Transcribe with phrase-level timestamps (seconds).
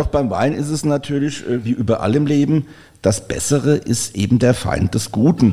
[0.00, 2.68] Doch beim Wein ist es natürlich, äh, wie überall im Leben,
[3.02, 5.52] das Bessere ist eben der Feind des Guten.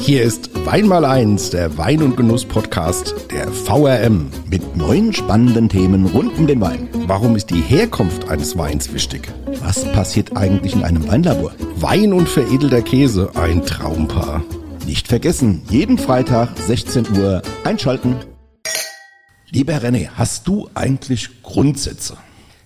[0.00, 4.30] Hier ist Wein mal eins, der Wein- und Genuss-Podcast der VRM.
[4.48, 6.88] Mit neuen spannenden Themen rund um den Wein.
[7.06, 9.30] Warum ist die Herkunft eines Weins wichtig?
[9.60, 11.52] Was passiert eigentlich in einem Weinlabor?
[11.76, 14.42] Wein und veredelter Käse, ein Traumpaar.
[14.86, 18.16] Nicht vergessen, jeden Freitag 16 Uhr einschalten.
[19.50, 22.16] Lieber René, hast du eigentlich Grundsätze?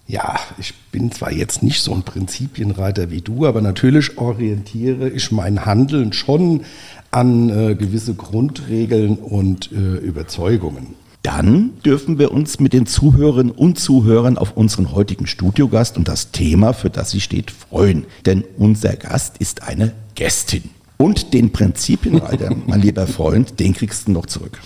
[0.07, 5.31] Ja, ich bin zwar jetzt nicht so ein Prinzipienreiter wie du, aber natürlich orientiere ich
[5.31, 6.63] mein Handeln schon
[7.11, 10.97] an äh, gewisse Grundregeln und äh, Überzeugungen.
[11.23, 16.33] Dann dürfen wir uns mit den Zuhörerinnen und Zuhörern auf unseren heutigen Studiogast und das
[16.33, 18.07] Thema, für das sie steht, freuen.
[18.27, 20.71] Denn unser Gast ist eine Gästin.
[20.97, 24.59] Und den Prinzipienreiter, mein lieber Freund, den kriegst du noch zurück.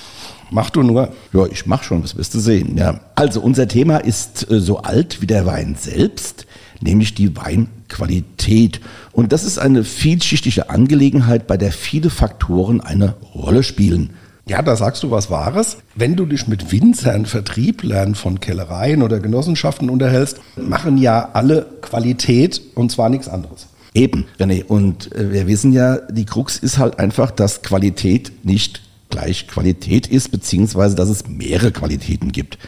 [0.50, 1.12] Mach du nur.
[1.32, 2.77] Ja, ich mach schon, das wirst du sehen.
[2.77, 3.00] Ja.
[3.14, 6.46] Also unser Thema ist äh, so alt wie der Wein selbst,
[6.80, 8.80] nämlich die Weinqualität.
[9.12, 14.10] Und das ist eine vielschichtige Angelegenheit, bei der viele Faktoren eine Rolle spielen.
[14.48, 15.79] Ja, da sagst du was Wahres.
[15.96, 22.63] Wenn du dich mit Winzern, Vertrieblern von Kellereien oder Genossenschaften unterhältst, machen ja alle Qualität
[22.76, 23.66] und zwar nichts anderes.
[23.92, 24.65] Eben, René.
[24.65, 28.82] Und äh, wir wissen ja, die Krux ist halt einfach, dass Qualität nicht
[29.16, 32.59] gleich Qualität ist, beziehungsweise dass es mehrere Qualitäten gibt.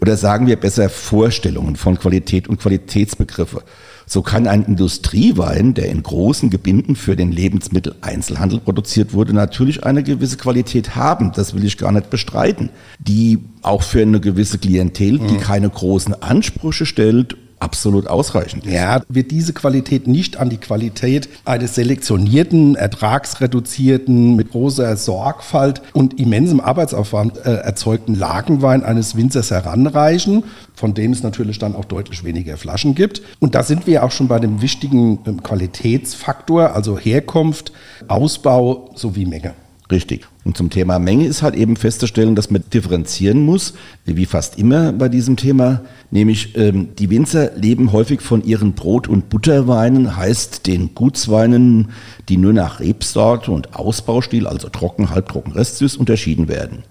[0.00, 3.62] Oder sagen wir besser Vorstellungen von Qualität und Qualitätsbegriffe.
[4.06, 10.02] So kann ein Industriewein, der in großen Gebinden für den Lebensmitteleinzelhandel produziert wurde, natürlich eine
[10.02, 11.32] gewisse Qualität haben.
[11.32, 12.70] Das will ich gar nicht bestreiten.
[12.98, 15.40] Die auch für eine gewisse Klientel, die mhm.
[15.40, 18.72] keine großen Ansprüche stellt absolut ausreichend ist.
[18.72, 26.18] Ja, wird diese Qualität nicht an die Qualität eines selektionierten, ertragsreduzierten, mit großer Sorgfalt und
[26.18, 30.44] immensem Arbeitsaufwand äh, erzeugten Lagenwein eines Winzers heranreichen,
[30.74, 33.22] von dem es natürlich dann auch deutlich weniger Flaschen gibt.
[33.38, 37.72] Und da sind wir auch schon bei dem wichtigen ähm, Qualitätsfaktor, also Herkunft,
[38.08, 39.54] Ausbau sowie Menge.
[39.90, 40.26] Richtig.
[40.42, 43.74] Und zum Thema Menge ist halt eben festzustellen, dass man differenzieren muss,
[44.06, 49.06] wie fast immer bei diesem Thema, nämlich ähm, die Winzer leben häufig von ihren Brot-
[49.06, 51.90] und Butterweinen, heißt den Gutsweinen,
[52.30, 56.84] die nur nach Rebsorte und Ausbaustil, also trocken, halbtrocken, restsüß, unterschieden werden.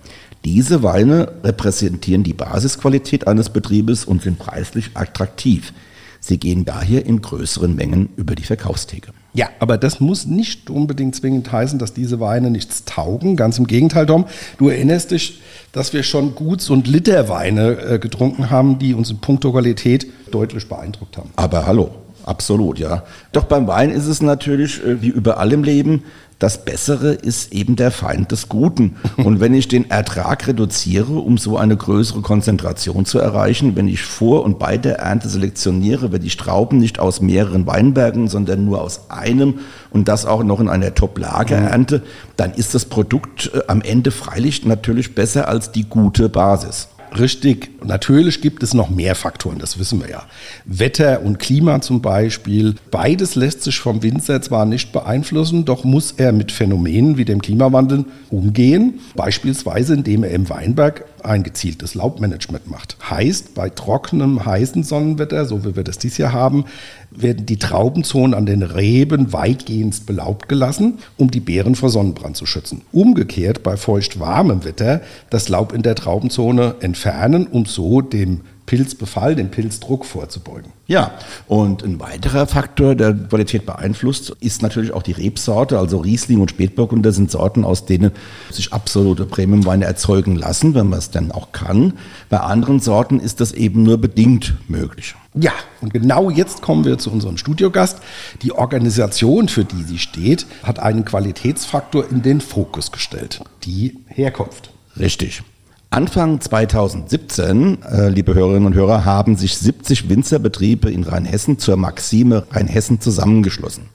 [0.46, 5.74] Diese Weine repräsentieren die Basisqualität eines Betriebes und sind preislich attraktiv.
[6.20, 9.12] Sie gehen daher in größeren Mengen über die Verkaufstheke.
[9.34, 13.36] Ja, aber das muss nicht unbedingt zwingend heißen, dass diese Weine nichts taugen.
[13.36, 14.26] Ganz im Gegenteil, Tom.
[14.58, 15.42] Du erinnerst dich,
[15.72, 20.68] dass wir schon Guts- und Literweine äh, getrunken haben, die uns in puncto Qualität deutlich
[20.68, 21.30] beeindruckt haben.
[21.36, 21.92] Aber hallo,
[22.24, 23.04] absolut, ja.
[23.32, 26.04] Doch beim Wein ist es natürlich, äh, wie überall im Leben,
[26.40, 28.96] das Bessere ist eben der Feind des Guten.
[29.18, 34.04] Und wenn ich den Ertrag reduziere, um so eine größere Konzentration zu erreichen, wenn ich
[34.04, 38.82] vor und bei der Ernte selektioniere, wenn ich Trauben nicht aus mehreren Weinbergen, sondern nur
[38.82, 39.60] aus einem
[39.92, 42.04] und das auch noch in einer Top-Lage ernte,
[42.38, 46.88] dann ist das Produkt äh, am Ende freilich natürlich besser als die gute Basis.
[47.18, 50.24] Richtig, natürlich gibt es noch mehr Faktoren, das wissen wir ja.
[50.66, 52.76] Wetter und Klima zum Beispiel.
[52.92, 57.42] Beides lässt sich vom Winzer zwar nicht beeinflussen, doch muss er mit Phänomenen wie dem
[57.42, 59.00] Klimawandel umgehen.
[59.16, 62.98] Beispielsweise indem er im Weinberg ein gezieltes Laubmanagement macht.
[63.10, 66.66] Heißt, bei trockenem, heißen Sonnenwetter, so wie wir das dieses Jahr haben,
[67.12, 72.46] werden die Traubenzonen an den Reben weitgehend belaubt gelassen, um die Beeren vor Sonnenbrand zu
[72.46, 72.82] schützen.
[72.92, 79.36] Umgekehrt bei feucht warmem Wetter das Laub in der Traubenzone entfernen, um so dem Pilzbefall,
[79.36, 80.72] dem Pilzdruck vorzubeugen.
[80.86, 81.14] Ja,
[81.48, 85.80] und ein weiterer Faktor, der Qualität beeinflusst, ist natürlich auch die Rebsorte.
[85.80, 88.12] Also Riesling und Spätburgunder sind Sorten, aus denen
[88.52, 91.94] sich absolute Premiumweine erzeugen lassen, wenn man es denn auch kann.
[92.30, 95.16] Bei anderen Sorten ist das eben nur bedingt möglich.
[95.42, 98.00] Ja, und genau jetzt kommen wir zu unserem Studiogast.
[98.42, 103.42] Die Organisation, für die sie steht, hat einen Qualitätsfaktor in den Fokus gestellt.
[103.64, 104.72] Die Herkunft.
[105.00, 105.44] Richtig.
[105.92, 112.46] Anfang 2017, äh, liebe Hörerinnen und Hörer, haben sich 70 Winzerbetriebe in Rheinhessen zur Maxime
[112.52, 113.86] Rheinhessen zusammengeschlossen.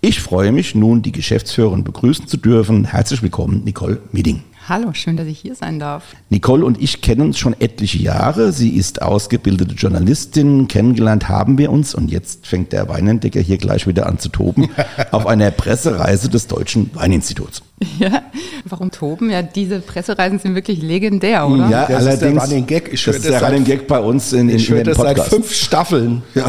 [0.00, 2.84] Ich freue mich nun, die Geschäftsführerin begrüßen zu dürfen.
[2.84, 4.44] Herzlich willkommen, Nicole Mieding.
[4.68, 6.14] Hallo, schön, dass ich hier sein darf.
[6.30, 8.52] Nicole und ich kennen uns schon etliche Jahre.
[8.52, 10.68] Sie ist ausgebildete Journalistin.
[10.68, 14.70] Kennengelernt haben wir uns und jetzt fängt der Weinentdecker hier gleich wieder an zu toben
[15.10, 17.62] auf einer Pressereise des Deutschen Weininstituts.
[17.98, 18.22] Ja,
[18.64, 19.30] warum toben?
[19.30, 21.68] Ja, diese Pressereisen sind wirklich legendär, oder?
[21.68, 22.22] Ja, das allerdings.
[22.22, 22.92] Ist der Running Gag.
[22.92, 25.16] Ich das ist der Running Gag bei uns in, in, ich in den Podcast.
[25.16, 26.22] seit fünf Staffeln.
[26.36, 26.46] Ja,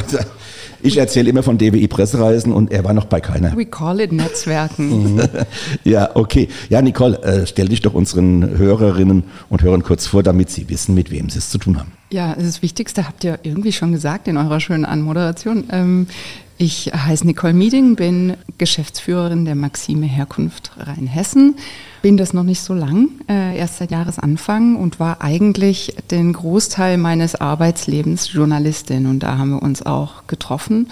[0.84, 3.56] ich erzähle immer von DWI Pressereisen und er war noch bei keiner.
[3.56, 5.22] We call it Netzwerken.
[5.84, 6.50] ja, okay.
[6.70, 10.94] Ja, Nicole, äh, stell dich doch unseren Hörerinnen und Hörern kurz vor, damit sie wissen,
[10.94, 11.92] mit wem sie es zu tun haben.
[12.12, 15.64] Ja, das Wichtigste habt ihr irgendwie schon gesagt in eurer schönen Anmoderation.
[15.72, 16.08] Ähm,
[16.58, 21.56] ich heiße Nicole Mieding, bin Geschäftsführerin der Maxime Herkunft Rheinhessen.
[22.02, 26.98] Bin das noch nicht so lang, äh, erst seit Jahresanfang und war eigentlich den Großteil
[26.98, 30.90] meines Arbeitslebens Journalistin und da haben wir uns auch getroffen.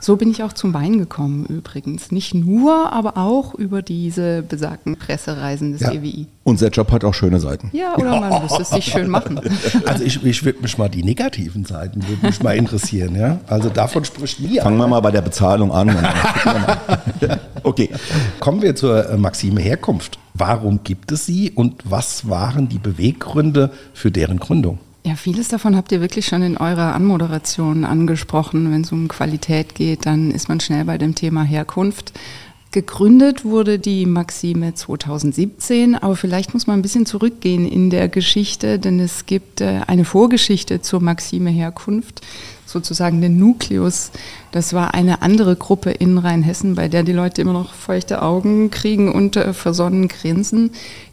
[0.00, 2.12] So bin ich auch zum Wein gekommen übrigens.
[2.12, 5.92] Nicht nur, aber auch über diese besagten Pressereisen des Ja.
[5.92, 6.26] EWI.
[6.44, 7.70] Unser Job hat auch schöne Seiten.
[7.72, 9.40] Ja, oder man müsste es sich schön machen.
[9.86, 13.38] Also ich, ich würde mich mal die negativen Seiten würde mich mal interessieren, ja.
[13.46, 15.96] Also davon spricht nie Fangen wir mal bei der Bezahlung an.
[17.62, 17.90] okay.
[18.40, 20.18] Kommen wir zur äh, Maxime Herkunft.
[20.34, 24.78] Warum gibt es sie und was waren die Beweggründe für deren Gründung?
[25.08, 28.70] Ja, vieles davon habt ihr wirklich schon in eurer Anmoderation angesprochen.
[28.70, 32.12] Wenn es um Qualität geht, dann ist man schnell bei dem Thema Herkunft.
[32.72, 38.78] Gegründet wurde die Maxime 2017, aber vielleicht muss man ein bisschen zurückgehen in der Geschichte,
[38.78, 42.20] denn es gibt äh, eine Vorgeschichte zur Maxime Herkunft,
[42.68, 44.10] sozusagen den Nukleus.
[44.52, 48.70] Das war eine andere Gruppe in Rheinhessen, bei der die Leute immer noch feuchte Augen
[48.70, 50.70] kriegen und äh, versonnen grinsen.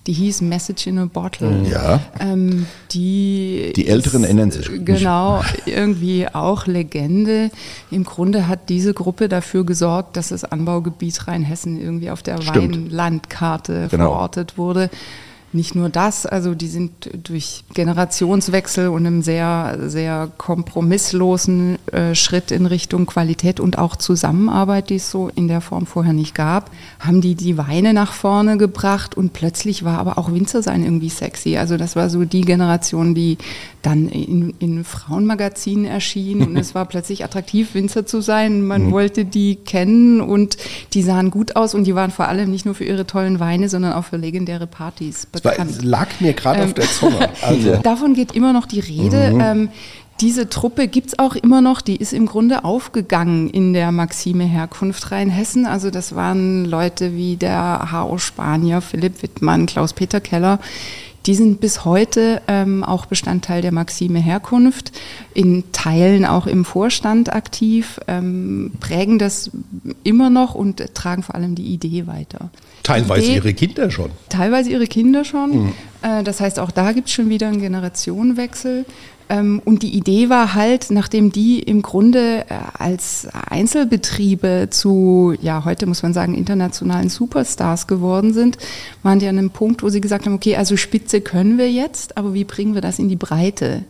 [0.08, 1.64] Die hieß Message in a Bottle.
[1.70, 2.00] Ja.
[2.20, 4.70] Ähm, die Die Älteren ist, erinnern sich.
[4.86, 7.50] Genau, irgendwie auch Legende.
[7.90, 12.92] Im Grunde hat diese Gruppe dafür gesorgt, dass das Anbaugebiet Rheinhessen irgendwie auf der Stimmt.
[12.92, 14.12] Weinlandkarte Genau.
[14.12, 14.90] verortet wurde.
[15.56, 22.52] Nicht nur das, also die sind durch Generationswechsel und einem sehr, sehr kompromisslosen äh, Schritt
[22.52, 26.72] in Richtung Qualität und auch Zusammenarbeit, die es so in der Form vorher nicht gab,
[27.00, 31.56] haben die die Weine nach vorne gebracht und plötzlich war aber auch Winzersein irgendwie sexy.
[31.56, 33.38] Also das war so die Generation, die
[33.82, 38.66] dann in, in Frauenmagazinen erschien und es war plötzlich attraktiv, Winzer zu sein.
[38.66, 40.58] Man wollte die kennen und
[40.94, 43.70] die sahen gut aus und die waren vor allem nicht nur für ihre tollen Weine,
[43.70, 45.72] sondern auch für legendäre Partys war, bekannt.
[45.72, 47.30] es lag mir gerade auf Ähm, der Zunge.
[47.42, 49.34] Also, Davon geht immer noch die Rede.
[49.40, 49.70] Ähm,
[50.22, 55.12] diese Truppe gibt's auch immer noch, die ist im Grunde aufgegangen in der Maxime Herkunft
[55.12, 55.66] Rheinhessen.
[55.66, 58.18] Also das waren Leute wie der H.O.
[58.18, 60.60] Spanier, Philipp Wittmann, Klaus-Peter Keller.
[61.26, 64.92] Die sind bis heute ähm, auch Bestandteil der Maxime Herkunft,
[65.34, 69.50] in Teilen auch im Vorstand aktiv, ähm, prägen das
[70.04, 72.52] immer noch und tragen vor allem die Idee weiter.
[72.86, 74.12] Teilweise Idee- ihre Kinder schon.
[74.30, 75.50] Teilweise ihre Kinder schon.
[75.66, 75.74] Mhm.
[76.02, 78.86] Äh, Das heißt, auch da gibt es schon wieder einen Generationenwechsel.
[79.28, 85.66] Ähm, Und die Idee war halt, nachdem die im Grunde äh, als Einzelbetriebe zu, ja,
[85.66, 88.60] heute muss man sagen, internationalen Superstars geworden sind,
[89.02, 92.18] waren die an einem Punkt, wo sie gesagt haben, okay, also Spitze können wir jetzt,
[92.18, 93.84] aber wie bringen wir das in die Breite?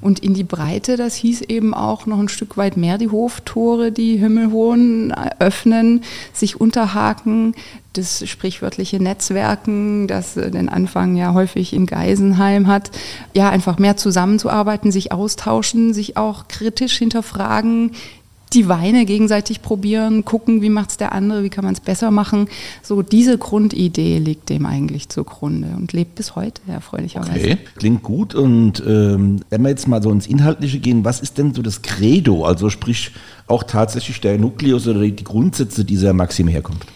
[0.00, 3.92] Und in die Breite, das hieß eben auch noch ein Stück weit mehr die Hoftore,
[3.92, 6.02] die himmelhohen äh, öffnen,
[6.32, 7.54] sich unterhaken,
[7.92, 12.90] das sprichwörtliche Netzwerken, das den Anfang ja häufig in Geisenheim hat,
[13.34, 17.92] ja, einfach mehr zusammenzuarbeiten, sich austauschen, sich auch kritisch hinterfragen,
[18.52, 22.48] die Weine gegenseitig probieren, gucken, wie macht's der andere, wie kann man es besser machen.
[22.82, 27.32] So diese Grundidee liegt dem eigentlich zugrunde und lebt bis heute, erfreulicherweise.
[27.32, 28.34] Okay, klingt gut.
[28.34, 31.82] Und ähm, wenn wir jetzt mal so ins Inhaltliche gehen, was ist denn so das
[31.82, 32.44] Credo?
[32.44, 33.12] Also sprich
[33.46, 36.88] auch tatsächlich der Nukleus oder die Grundsätze dieser Maxime Herkunft?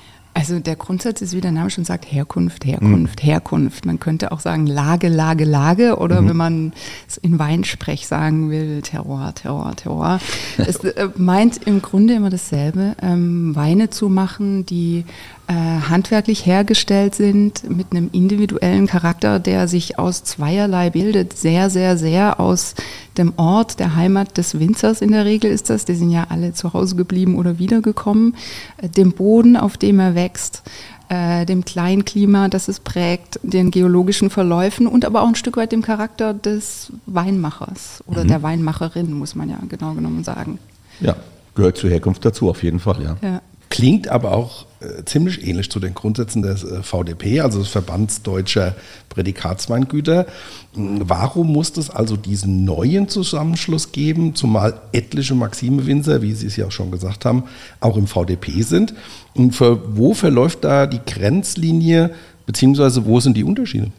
[0.44, 3.86] Also der Grundsatz ist, wie der Name schon sagt, Herkunft, Herkunft, Herkunft.
[3.86, 6.74] Man könnte auch sagen Lage, Lage, Lage oder wenn man
[7.08, 10.20] es in Weinsprech sagen will, Terror, Terror, Terror.
[10.58, 15.06] es äh, meint im Grunde immer dasselbe, ähm, Weine zu machen, die
[15.46, 21.36] handwerklich hergestellt sind, mit einem individuellen Charakter, der sich aus zweierlei bildet.
[21.36, 22.74] Sehr, sehr, sehr aus
[23.18, 25.84] dem Ort, der Heimat des Winzers in der Regel ist das.
[25.84, 28.36] Die sind ja alle zu Hause geblieben oder wiedergekommen.
[28.78, 30.62] Äh, dem Boden, auf dem er wächst,
[31.08, 35.72] äh, dem Kleinklima, das es prägt, den geologischen Verläufen und aber auch ein Stück weit
[35.72, 40.58] dem Charakter des Weinmachers oder der Weinmacherin, muss man ja genau genommen sagen.
[41.00, 41.16] Ja,
[41.54, 43.16] gehört zur Herkunft dazu, auf jeden Fall, ja.
[43.22, 43.42] Ja.
[43.70, 44.73] Klingt aber auch äh,
[45.04, 48.74] ziemlich ähnlich zu den Grundsätzen des äh, VDP, also des Verbands Deutscher
[49.08, 50.26] Prädikatsweingüter.
[50.74, 56.46] Mm, Warum muss es also diesen neuen Zusammenschluss geben, zumal etliche Maxime Winzer, wie Sie
[56.46, 57.44] es ja auch schon gesagt haben,
[57.80, 58.94] auch im VDP sind?
[59.34, 62.10] Und für, wo verläuft da die Grenzlinie,
[62.46, 63.90] beziehungsweise wo sind die Unterschiede?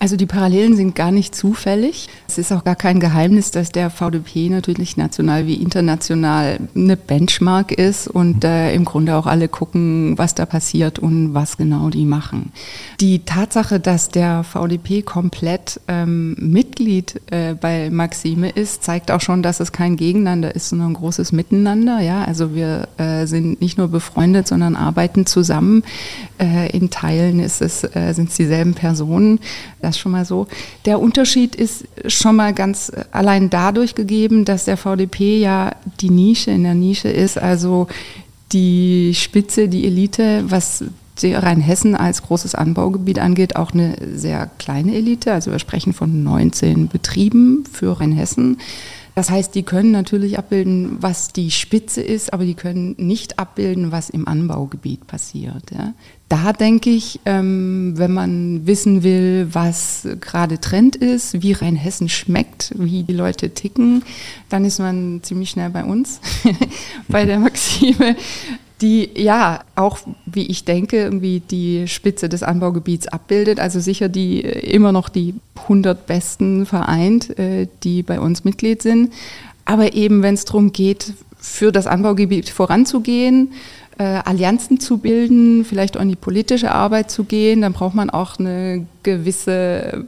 [0.00, 2.08] Also die Parallelen sind gar nicht zufällig.
[2.28, 7.72] Es ist auch gar kein Geheimnis, dass der VDP natürlich national wie international eine Benchmark
[7.72, 12.04] ist und äh, im Grunde auch alle gucken, was da passiert und was genau die
[12.04, 12.52] machen.
[13.00, 19.42] Die Tatsache, dass der VDP komplett ähm, Mitglied äh, bei Maxime ist, zeigt auch schon,
[19.42, 22.00] dass es kein Gegeneinander ist, sondern ein großes Miteinander.
[22.00, 25.82] Ja, also wir äh, sind nicht nur befreundet, sondern arbeiten zusammen.
[26.38, 29.40] Äh, in Teilen ist es, äh, sind es dieselben Personen.
[29.88, 30.46] Das schon mal so.
[30.84, 36.50] Der Unterschied ist schon mal ganz allein dadurch gegeben, dass der VDP ja die Nische
[36.50, 37.86] in der Nische ist, also
[38.52, 40.84] die Spitze, die Elite, was
[41.22, 45.32] Rheinhessen als großes Anbaugebiet angeht, auch eine sehr kleine Elite.
[45.32, 48.58] Also wir sprechen von 19 Betrieben für Rheinhessen.
[49.18, 53.90] Das heißt, die können natürlich abbilden, was die Spitze ist, aber die können nicht abbilden,
[53.90, 55.72] was im Anbaugebiet passiert.
[55.72, 55.92] Ja.
[56.28, 62.72] Da denke ich, ähm, wenn man wissen will, was gerade Trend ist, wie Rheinhessen schmeckt,
[62.76, 64.04] wie die Leute ticken,
[64.50, 66.20] dann ist man ziemlich schnell bei uns,
[67.08, 68.14] bei der Maxime
[68.80, 73.58] die ja auch, wie ich denke, irgendwie die Spitze des Anbaugebiets abbildet.
[73.60, 78.82] Also sicher die äh, immer noch die 100 besten vereint, äh, die bei uns Mitglied
[78.82, 79.12] sind.
[79.64, 83.52] Aber eben, wenn es darum geht, für das Anbaugebiet voranzugehen,
[83.98, 88.10] äh, Allianzen zu bilden, vielleicht auch in die politische Arbeit zu gehen, dann braucht man
[88.10, 90.04] auch eine gewisse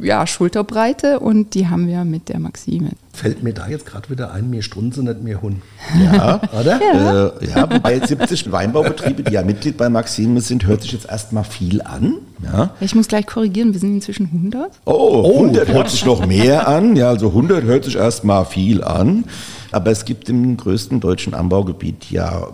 [0.00, 2.90] ja, Schulterbreite und die haben wir mit der Maxime.
[3.12, 5.62] Fällt mir da jetzt gerade wieder ein, mir Strunze, nicht mir Hund.
[6.02, 6.80] Ja, oder?
[6.80, 7.26] Ja.
[7.26, 11.44] Äh, ja, wobei 70 Weinbaubetriebe, die ja Mitglied bei Maxime sind, hört sich jetzt erstmal
[11.44, 12.14] viel an.
[12.42, 12.70] Ja.
[12.80, 14.72] Ich muss gleich korrigieren, wir sind inzwischen 100.
[14.86, 15.72] Oh, 100 oh.
[15.72, 16.96] hört sich noch mehr an.
[16.96, 19.24] Ja, also 100 hört sich erstmal viel an.
[19.72, 22.48] Aber es gibt im größten deutschen Anbaugebiet ja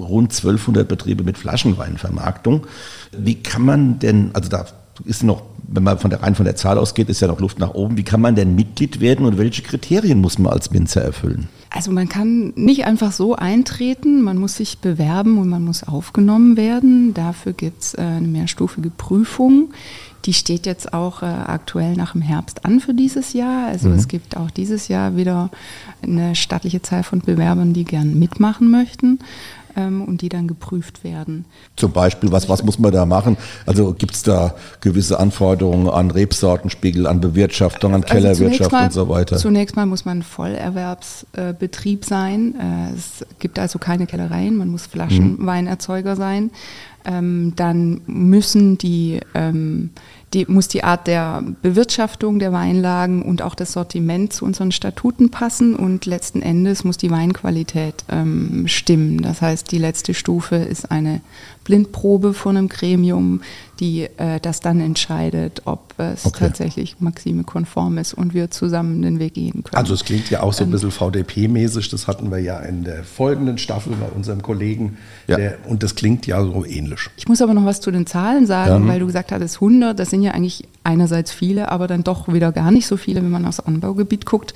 [0.00, 2.66] rund 1200 Betriebe mit Flaschenweinvermarktung.
[3.12, 4.66] Wie kann man denn, also da
[5.04, 7.58] ist noch, wenn man von der, rein von der Zahl ausgeht, ist ja noch Luft
[7.58, 7.96] nach oben.
[7.96, 11.48] Wie kann man denn Mitglied werden und welche Kriterien muss man als Winzer erfüllen?
[11.70, 16.56] Also man kann nicht einfach so eintreten, man muss sich bewerben und man muss aufgenommen
[16.56, 17.14] werden.
[17.14, 19.72] Dafür gibt es äh, eine mehrstufige Prüfung.
[20.24, 23.68] Die steht jetzt auch äh, aktuell nach dem Herbst an für dieses Jahr.
[23.68, 23.94] Also mhm.
[23.94, 25.50] es gibt auch dieses Jahr wieder
[26.02, 29.20] eine stattliche Zahl von Bewerbern, die gern mitmachen möchten
[29.76, 31.44] ähm, und die dann geprüft werden.
[31.76, 33.36] Zum Beispiel, was, was muss man da machen?
[33.66, 38.92] Also gibt es da gewisse Anforderungen an Rebsortenspiegel, an Bewirtschaftung, an also Kellerwirtschaft mal, und
[38.92, 39.36] so weiter?
[39.36, 42.54] Zunächst mal muss man Vollerwerbsbetrieb sein.
[42.54, 46.50] Äh, es gibt also keine Kellereien, man muss Flaschenweinerzeuger sein.
[47.04, 49.90] Ähm, dann müssen die ähm,
[50.32, 55.30] die, muss die Art der Bewirtschaftung der Weinlagen und auch das Sortiment zu unseren Statuten
[55.30, 59.22] passen und letzten Endes muss die Weinqualität ähm, stimmen.
[59.22, 61.20] Das heißt, die letzte Stufe ist eine
[61.64, 63.42] Blindprobe von einem Gremium,
[63.80, 66.46] die äh, das dann entscheidet, ob es okay.
[66.46, 69.76] tatsächlich Maxime-konform ist und wir zusammen den Weg gehen können.
[69.76, 72.84] Also es klingt ja auch so ein ähm, bisschen VDP-mäßig, das hatten wir ja in
[72.84, 75.36] der folgenden Staffel bei unserem Kollegen ja.
[75.36, 77.08] der, und das klingt ja so ähnlich.
[77.16, 78.92] Ich muss aber noch was zu den Zahlen sagen, ja.
[78.92, 82.52] weil du gesagt hattest 100, das sind ja eigentlich einerseits viele, aber dann doch wieder
[82.52, 84.54] gar nicht so viele, wenn man aufs Anbaugebiet guckt.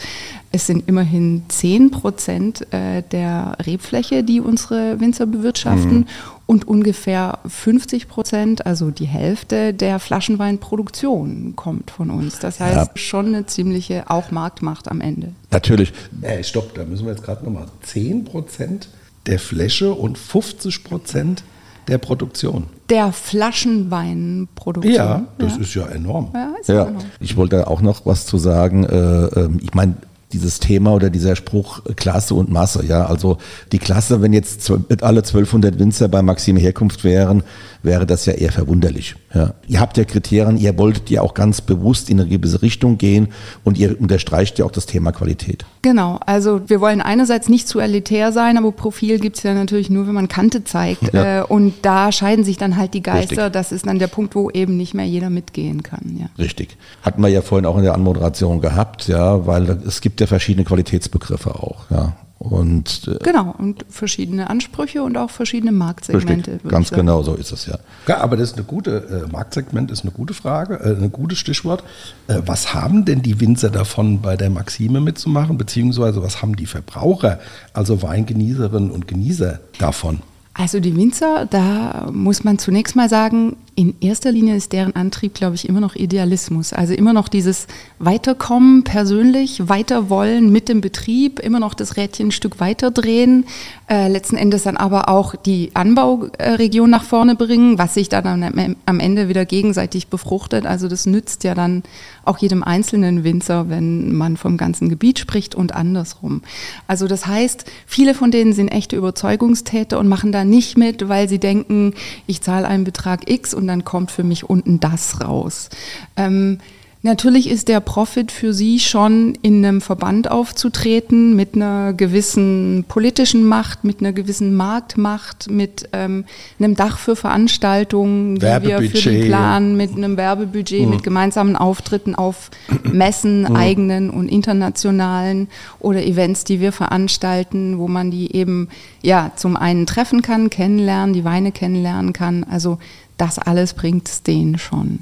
[0.53, 6.07] Es sind immerhin 10 Prozent äh, der Rebfläche, die unsere Winzer bewirtschaften mhm.
[6.47, 12.39] Und ungefähr 50 Prozent, also die Hälfte der Flaschenweinproduktion kommt von uns.
[12.39, 12.91] Das heißt ja.
[12.97, 15.33] schon eine ziemliche auch Marktmacht am Ende.
[15.51, 15.93] Natürlich.
[16.23, 17.67] Äh, stopp, da müssen wir jetzt gerade nochmal.
[17.83, 18.89] 10 Prozent
[19.27, 21.45] der Fläche und 50 Prozent
[21.89, 22.65] der Produktion.
[22.91, 24.95] Der Flaschenweinproduktion.
[24.95, 25.61] Ja, das ja.
[25.63, 26.31] ist ja enorm.
[26.35, 26.85] Ja, ist ja.
[26.87, 27.05] enorm.
[27.21, 28.85] Ich wollte auch noch was zu sagen.
[28.85, 29.95] Äh, ähm, ich meine,
[30.35, 32.85] dieses Thema oder dieser Spruch Klasse und Masse.
[32.85, 33.39] Ja, also
[33.73, 37.43] die Klasse, wenn jetzt alle 1200 Winzer bei Maxime Herkunft wären,
[37.85, 39.15] wäre das ja eher verwunderlich.
[39.35, 39.55] Ja.
[39.67, 43.29] Ihr habt ja Kriterien, ihr wolltet ja auch ganz bewusst in eine gewisse Richtung gehen
[43.63, 45.65] und ihr unterstreicht ja auch das Thema Qualität.
[45.83, 49.91] Genau, also wir wollen einerseits nicht zu elitär sein, aber Profil gibt es ja natürlich
[49.91, 51.13] nur, wenn man Kante zeigt.
[51.13, 51.41] Ja.
[51.41, 53.37] Äh, und da scheiden sich dann halt die Geister.
[53.37, 53.53] Richtig.
[53.53, 56.17] Das ist dann der Punkt, wo eben nicht mehr jeder mitgehen kann.
[56.19, 56.27] Ja.
[56.39, 56.77] Richtig.
[57.03, 60.65] Hatten wir ja vorhin auch in der Anmoderation gehabt, ja, weil es gibt ja verschiedene
[60.65, 61.91] Qualitätsbegriffe auch.
[61.91, 62.17] Ja.
[62.51, 66.53] Und, äh, genau, und verschiedene Ansprüche und auch verschiedene Marktsegmente.
[66.53, 67.79] Richtig, ganz genau so ist es ja.
[68.07, 71.39] Ja, aber das ist eine gute, äh, Marktsegment ist eine gute Frage, äh, ein gutes
[71.39, 71.83] Stichwort.
[72.29, 76.67] Äh, was haben denn die Winzer davon, bei der Maxime mitzumachen, beziehungsweise was haben die
[76.67, 77.41] Verbraucher,
[77.73, 80.21] also Weingenießerinnen und Genießer davon?
[80.53, 85.35] Also die Winzer, da muss man zunächst mal sagen, in erster Linie ist deren Antrieb,
[85.35, 86.73] glaube ich, immer noch Idealismus.
[86.73, 87.67] Also immer noch dieses
[87.99, 93.47] Weiterkommen persönlich, weiter wollen mit dem Betrieb, immer noch das Rädchen ein Stück weiter drehen,
[93.91, 99.01] äh, letzten Endes dann aber auch die Anbauregion nach vorne bringen, was sich dann am
[99.01, 100.67] Ende wieder gegenseitig befruchtet.
[100.67, 101.83] Also das nützt ja dann
[102.25, 106.43] auch jedem einzelnen Winzer, wenn man vom ganzen Gebiet spricht und andersrum.
[106.87, 111.29] Also das heißt, viele von denen sind echte Überzeugungstäter und machen da nicht mit, weil
[111.29, 111.95] sie denken,
[112.27, 115.71] ich zahle einen Betrag X und dann kommt für mich unten das raus.
[116.17, 116.59] Ähm,
[117.05, 123.45] Natürlich ist der Profit für Sie schon in einem Verband aufzutreten mit einer gewissen politischen
[123.47, 126.25] Macht, mit einer gewissen Marktmacht, mit ähm,
[126.59, 130.89] einem Dach für Veranstaltungen, die wir für den Plan, mit einem Werbebudget, mhm.
[130.89, 132.51] mit gemeinsamen Auftritten auf
[132.91, 133.55] Messen, mhm.
[133.55, 135.49] eigenen und internationalen
[135.81, 138.71] oder Events, die wir veranstalten, wo man die eben
[139.03, 142.45] ja zum einen treffen kann, kennenlernen, die Weine kennenlernen kann.
[142.45, 142.79] Also
[143.17, 145.01] das alles bringt es denen schon.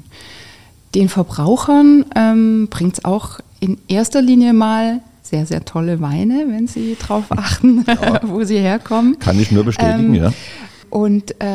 [0.95, 6.67] Den Verbrauchern ähm, bringt es auch in erster Linie mal sehr, sehr tolle Weine, wenn
[6.67, 8.19] sie darauf achten, ja.
[8.27, 9.17] wo sie herkommen.
[9.19, 10.33] Kann ich nur bestätigen, ähm, ja
[10.93, 11.47] und äh,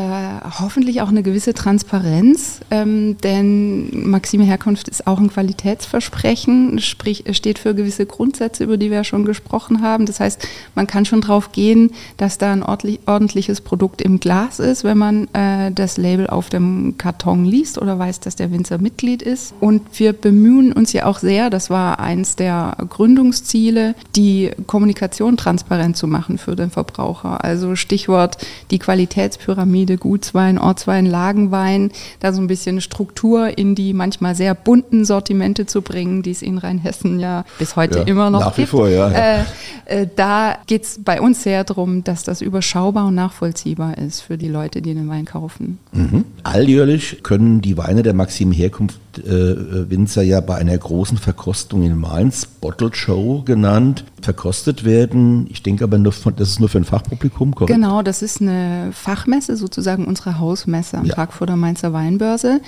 [0.58, 7.60] hoffentlich auch eine gewisse Transparenz, ähm, denn Maxime Herkunft ist auch ein Qualitätsversprechen, sprich steht
[7.60, 10.06] für gewisse Grundsätze, über die wir ja schon gesprochen haben.
[10.06, 14.82] Das heißt, man kann schon darauf gehen, dass da ein ordentliches Produkt im Glas ist,
[14.82, 19.22] wenn man äh, das Label auf dem Karton liest oder weiß, dass der Winzer Mitglied
[19.22, 19.54] ist.
[19.60, 25.96] Und wir bemühen uns ja auch sehr, das war eins der Gründungsziele, die Kommunikation transparent
[25.96, 27.44] zu machen für den Verbraucher.
[27.44, 28.38] Also Stichwort
[28.72, 34.54] die Qualität Qualitätspyramide, Gutswein, Ortswein, Lagenwein, da so ein bisschen Struktur in die manchmal sehr
[34.54, 38.56] bunten Sortimente zu bringen, die es in Rheinhessen ja bis heute ja, immer noch nach
[38.56, 38.68] gibt.
[38.68, 39.18] Wie vor, ja, ja.
[39.18, 44.20] Äh, äh, da geht es bei uns sehr darum, dass das überschaubar und nachvollziehbar ist
[44.20, 45.78] für die Leute, die den Wein kaufen.
[45.92, 46.24] Mhm.
[46.42, 51.96] Alljährlich können die Weine der Maxim Herkunft äh, Winzer ja bei einer großen Verkostung in
[51.96, 55.46] Mainz, Bottle Show genannt, verkostet werden.
[55.50, 57.74] Ich denke aber, nur von, das ist nur für ein Fachpublikum, korrekt?
[57.74, 61.14] Genau, das ist eine Fachmesse, sozusagen unsere Hausmesse am ja.
[61.14, 62.60] Tag vor der Mainzer Weinbörse.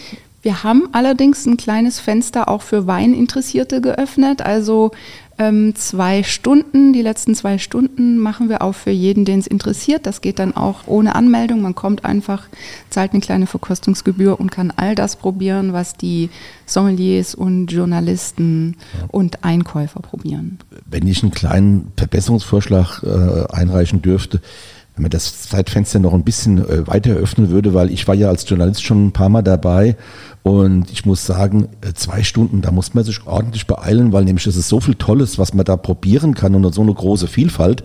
[0.42, 4.40] Wir haben allerdings ein kleines Fenster auch für Weininteressierte geöffnet.
[4.40, 4.92] Also
[5.40, 10.04] ähm, zwei Stunden, die letzten zwei Stunden machen wir auch für jeden, den es interessiert.
[10.04, 11.62] Das geht dann auch ohne Anmeldung.
[11.62, 12.44] Man kommt einfach,
[12.90, 16.28] zahlt eine kleine Verkostungsgebühr und kann all das probieren, was die
[16.66, 19.06] Sommeliers und Journalisten ja.
[19.08, 20.58] und Einkäufer probieren.
[20.84, 24.42] Wenn ich einen kleinen Verbesserungsvorschlag äh, einreichen dürfte,
[24.94, 28.28] wenn man das Zeitfenster noch ein bisschen äh, weiter öffnen würde, weil ich war ja
[28.28, 29.96] als Journalist schon ein paar Mal dabei
[30.42, 34.44] und ich muss sagen, äh, zwei Stunden, da muss man sich ordentlich beeilen, weil nämlich
[34.44, 37.84] das ist so viel Tolles, was man da probieren kann und so eine große Vielfalt.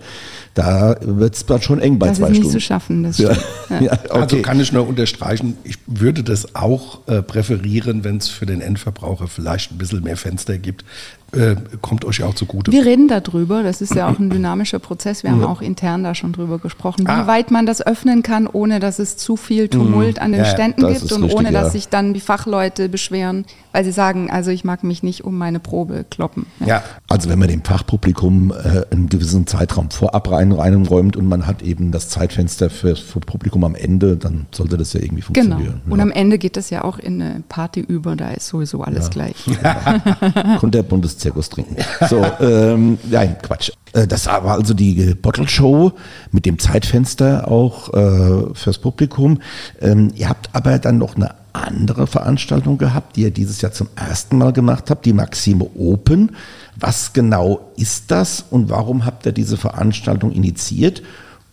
[0.54, 2.40] Da wird es dann schon eng bei das zwei Stunden.
[2.40, 3.32] Das ist nicht zu schaffen, das ja.
[3.68, 3.80] Ja.
[3.80, 4.10] ja okay.
[4.10, 8.62] Also kann ich nur unterstreichen, ich würde das auch äh, präferieren, wenn es für den
[8.62, 10.84] Endverbraucher vielleicht ein bisschen mehr Fenster gibt.
[11.32, 12.70] Äh, kommt euch ja auch zugute.
[12.70, 15.24] Wir reden darüber, das ist ja auch ein dynamischer Prozess.
[15.24, 15.48] Wir haben ja.
[15.48, 17.26] auch intern da schon drüber gesprochen, wie ah.
[17.26, 20.22] weit man das öffnen kann, ohne dass es zu viel Tumult mhm.
[20.22, 23.84] an den ja, Ständen gibt und richtig, ohne dass sich dann die Fachleute beschweren, weil
[23.84, 26.46] sie sagen, also ich mag mich nicht um meine Probe kloppen.
[26.64, 31.46] Ja, also wenn man dem Fachpublikum äh, einen gewissen Zeitraum vorab rein, reinräumt und man
[31.46, 35.56] hat eben das Zeitfenster für, für Publikum am Ende, dann sollte das ja irgendwie genau.
[35.56, 35.80] funktionieren.
[35.82, 35.94] Genau.
[35.94, 39.10] Und am Ende geht das ja auch in eine Party über, da ist sowieso alles
[39.10, 39.36] gleich.
[40.60, 41.76] Kunde der Bundes Zirkus trinken.
[42.08, 43.70] So, ähm, nein, Quatsch.
[43.92, 45.92] Äh, das war also die Bottle Show
[46.30, 49.40] mit dem Zeitfenster auch äh, fürs Publikum.
[49.80, 53.88] Ähm, ihr habt aber dann noch eine andere Veranstaltung gehabt, die ihr dieses Jahr zum
[53.96, 56.36] ersten Mal gemacht habt, die Maxime Open.
[56.78, 61.02] Was genau ist das und warum habt ihr diese Veranstaltung initiiert?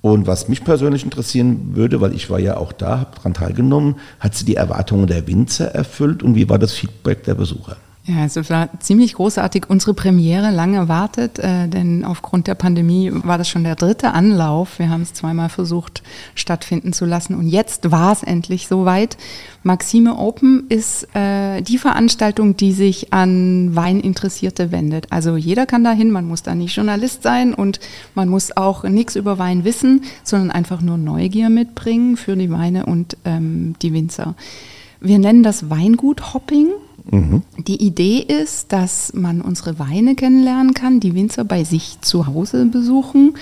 [0.01, 3.95] Und was mich persönlich interessieren würde, weil ich war ja auch da, habe daran teilgenommen,
[4.19, 7.77] hat sie die Erwartungen der Winzer erfüllt und wie war das Feedback der Besucher?
[8.05, 9.69] Ja, es war ziemlich großartig.
[9.69, 14.77] Unsere Premiere lange erwartet, äh, denn aufgrund der Pandemie war das schon der dritte Anlauf.
[14.77, 16.03] Wir haben es zweimal versucht
[16.35, 19.15] stattfinden zu lassen und jetzt war es endlich soweit.
[19.63, 25.07] Maxime Open ist äh, die Veranstaltung, die sich an Weininteressierte wendet.
[25.09, 27.79] Also jeder kann dahin, man muss da nicht Journalist sein und
[28.15, 32.85] man muss auch nichts über Wein wissen, sondern einfach nur Neugier mitbringen für die Weine
[32.85, 34.35] und ähm, die Winzer.
[34.99, 36.67] Wir nennen das Weingut-Hopping.
[37.11, 37.43] Mhm.
[37.57, 42.65] Die Idee ist, dass man unsere Weine kennenlernen kann, die Winzer bei sich zu Hause
[42.65, 43.35] besuchen.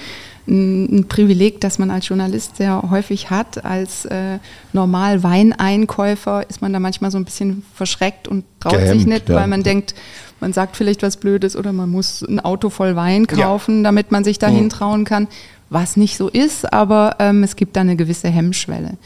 [0.47, 3.63] Ein Privileg, das man als Journalist sehr häufig hat.
[3.63, 4.39] Als äh,
[4.73, 9.29] normal Weineinkäufer ist man da manchmal so ein bisschen verschreckt und traut Gehemmt, sich nicht,
[9.29, 9.35] ja.
[9.35, 9.93] weil man denkt,
[10.39, 13.83] man sagt vielleicht was Blödes oder man muss ein Auto voll Wein kaufen, ja.
[13.83, 14.69] damit man sich dahin mhm.
[14.69, 15.27] trauen kann.
[15.69, 18.97] Was nicht so ist, aber ähm, es gibt da eine gewisse Hemmschwelle.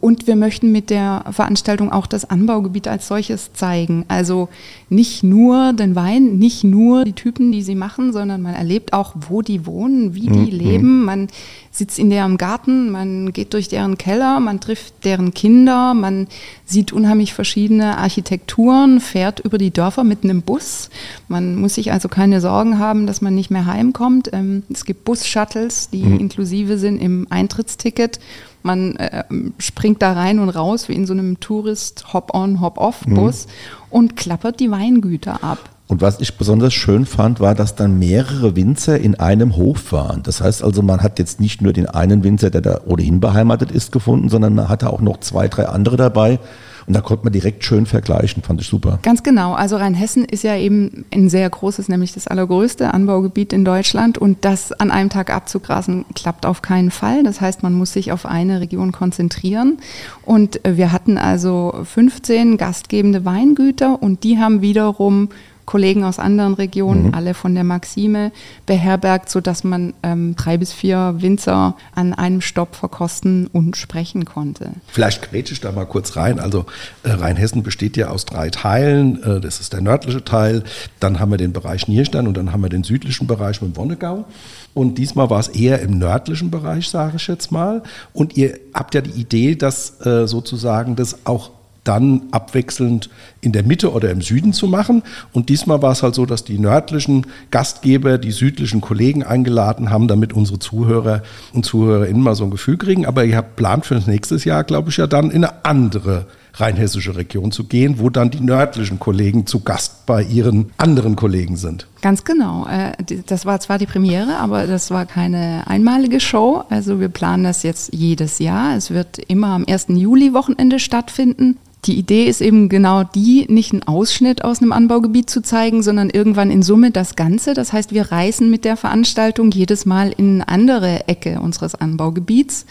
[0.00, 4.04] Und wir möchten mit der Veranstaltung auch das Anbaugebiet als solches zeigen.
[4.08, 4.48] Also
[4.88, 9.14] nicht nur den Wein, nicht nur die Typen, die sie machen, sondern man erlebt auch,
[9.28, 10.58] wo die wohnen, wie die mhm.
[10.58, 11.04] leben.
[11.04, 11.28] Man
[11.70, 16.26] sitzt in deren Garten, man geht durch deren Keller, man trifft deren Kinder, man
[16.64, 20.90] sieht unheimlich verschiedene Architekturen, fährt über die Dörfer mit einem Bus.
[21.28, 24.30] Man muss sich also keine Sorgen haben, dass man nicht mehr heimkommt.
[24.32, 26.20] Ähm, es gibt Bus-Shuttles, die mhm.
[26.20, 28.18] inklusive sind im Eintrittsticket
[28.62, 29.24] Man äh,
[29.58, 33.50] springt da rein und raus wie in so einem Tourist-Hop-on, Hop-off-Bus mhm.
[33.90, 35.58] und klappert die Weingüter ab.
[35.88, 40.22] Und was ich besonders schön fand, war, dass dann mehrere Winzer in einem Hof waren.
[40.22, 43.70] Das heißt also, man hat jetzt nicht nur den einen Winzer, der da ohnehin beheimatet
[43.70, 46.40] ist, gefunden, sondern man hatte auch noch zwei, drei andere dabei.
[46.88, 48.98] Und da konnte man direkt schön vergleichen, fand ich super.
[49.02, 49.52] Ganz genau.
[49.52, 54.16] Also Rheinhessen ist ja eben ein sehr großes, nämlich das allergrößte Anbaugebiet in Deutschland.
[54.16, 57.22] Und das an einem Tag abzugrasen, klappt auf keinen Fall.
[57.24, 59.78] Das heißt, man muss sich auf eine Region konzentrieren.
[60.24, 65.28] Und wir hatten also 15 gastgebende Weingüter und die haben wiederum
[65.68, 67.14] Kollegen aus anderen Regionen, mhm.
[67.14, 68.32] alle von der Maxime,
[68.64, 74.70] beherbergt, sodass man ähm, drei bis vier Winzer an einem Stopp verkosten und sprechen konnte.
[74.86, 76.40] Vielleicht grätsche ich da mal kurz rein.
[76.40, 76.64] Also
[77.02, 79.22] äh, Rheinhessen besteht ja aus drei Teilen.
[79.22, 80.64] Äh, das ist der nördliche Teil,
[81.00, 84.24] dann haben wir den Bereich Nierstein und dann haben wir den südlichen Bereich mit Wonnegau.
[84.72, 87.82] Und diesmal war es eher im nördlichen Bereich, sage ich jetzt mal.
[88.14, 91.50] Und ihr habt ja die Idee, dass äh, sozusagen das auch
[91.88, 93.08] dann abwechselnd
[93.40, 95.02] in der Mitte oder im Süden zu machen.
[95.32, 100.06] Und diesmal war es halt so, dass die nördlichen Gastgeber die südlichen Kollegen eingeladen haben,
[100.06, 101.22] damit unsere Zuhörer
[101.52, 103.06] und Zuhörerinnen mal so ein Gefühl kriegen.
[103.06, 106.26] Aber ihr habt plant für das nächste Jahr, glaube ich, ja dann in eine andere
[106.54, 111.56] rheinhessische Region zu gehen, wo dann die nördlichen Kollegen zu Gast bei ihren anderen Kollegen
[111.56, 111.86] sind.
[112.02, 112.66] Ganz genau.
[112.66, 112.92] Äh,
[113.26, 116.64] das war zwar die Premiere, aber das war keine einmalige Show.
[116.68, 118.76] Also wir planen das jetzt jedes Jahr.
[118.76, 119.86] Es wird immer am 1.
[119.88, 121.58] Juli-Wochenende stattfinden.
[121.84, 126.10] Die Idee ist eben genau die, nicht einen Ausschnitt aus einem Anbaugebiet zu zeigen, sondern
[126.10, 127.54] irgendwann in Summe das Ganze.
[127.54, 132.66] Das heißt, wir reisen mit der Veranstaltung jedes Mal in eine andere Ecke unseres Anbaugebiets,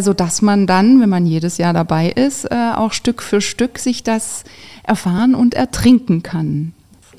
[0.00, 4.02] sodass man dann, wenn man jedes Jahr dabei ist, äh, auch Stück für Stück sich
[4.02, 4.42] das
[4.82, 6.72] erfahren und ertrinken kann.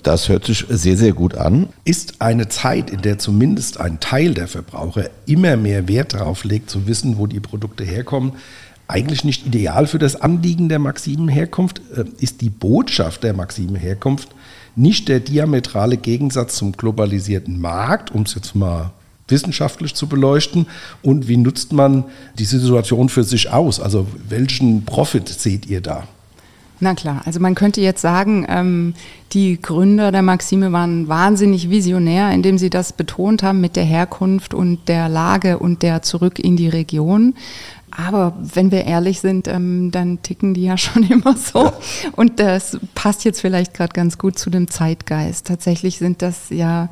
[0.03, 1.69] Das hört sich sehr, sehr gut an.
[1.83, 6.69] Ist eine Zeit, in der zumindest ein Teil der Verbraucher immer mehr Wert darauf legt,
[6.69, 8.33] zu wissen, wo die Produkte herkommen,
[8.89, 11.81] eigentlich nicht ideal für das Anliegen der Maximenherkunft?
[11.95, 14.29] Äh, ist die Botschaft der Maximenherkunft
[14.75, 18.91] nicht der diametrale Gegensatz zum globalisierten Markt, um es jetzt mal
[19.27, 20.65] wissenschaftlich zu beleuchten?
[21.03, 22.05] Und wie nutzt man
[22.39, 23.79] die Situation für sich aus?
[23.79, 26.07] Also welchen Profit seht ihr da?
[26.81, 28.93] Na klar, also man könnte jetzt sagen, ähm,
[29.33, 34.53] die Gründer der Maxime waren wahnsinnig visionär, indem sie das betont haben mit der Herkunft
[34.53, 37.35] und der Lage und der zurück in die Region.
[38.05, 41.65] Aber wenn wir ehrlich sind, ähm, dann ticken die ja schon immer so.
[41.65, 41.73] Ja.
[42.15, 45.47] Und das passt jetzt vielleicht gerade ganz gut zu dem Zeitgeist.
[45.47, 46.89] Tatsächlich sind das ja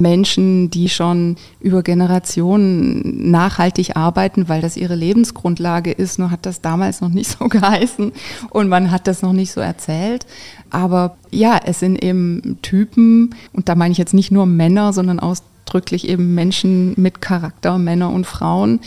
[0.00, 6.18] Menschen, die schon über Generationen nachhaltig arbeiten, weil das ihre Lebensgrundlage ist.
[6.18, 8.12] Nur hat das damals noch nicht so geheißen
[8.48, 10.26] und man hat das noch nicht so erzählt.
[10.70, 15.20] Aber ja, es sind eben Typen, und da meine ich jetzt nicht nur Männer, sondern
[15.20, 18.80] ausdrücklich eben Menschen mit Charakter, Männer und Frauen,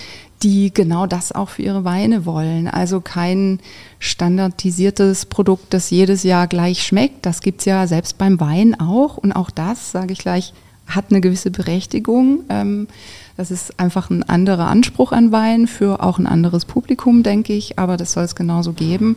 [0.44, 2.68] die genau das auch für ihre Weine wollen.
[2.68, 3.60] Also kein
[4.00, 7.26] standardisiertes Produkt, das jedes Jahr gleich schmeckt.
[7.26, 9.18] Das gibt's ja selbst beim Wein auch.
[9.18, 10.54] Und auch das, sage ich gleich,
[10.86, 12.42] hat eine gewisse Berechtigung.
[12.50, 12.88] Ähm,
[13.36, 17.80] das ist einfach ein anderer Anspruch an Wein für auch ein anderes Publikum, denke ich.
[17.80, 19.16] Aber das soll es genauso geben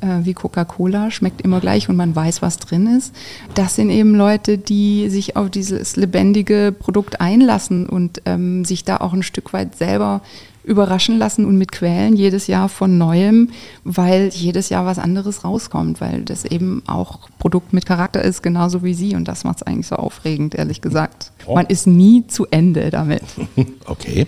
[0.00, 1.10] äh, wie Coca-Cola.
[1.10, 3.14] Schmeckt immer gleich und man weiß, was drin ist.
[3.54, 8.98] Das sind eben Leute, die sich auf dieses lebendige Produkt einlassen und ähm, sich da
[8.98, 10.20] auch ein Stück weit selber
[10.66, 13.50] überraschen lassen und mit quälen jedes Jahr von neuem,
[13.84, 18.82] weil jedes Jahr was anderes rauskommt, weil das eben auch Produkt mit Charakter ist, genauso
[18.82, 19.14] wie sie.
[19.14, 21.30] Und das macht es eigentlich so aufregend, ehrlich gesagt.
[21.46, 21.54] Oh.
[21.54, 23.22] Man ist nie zu Ende damit.
[23.86, 24.26] Okay.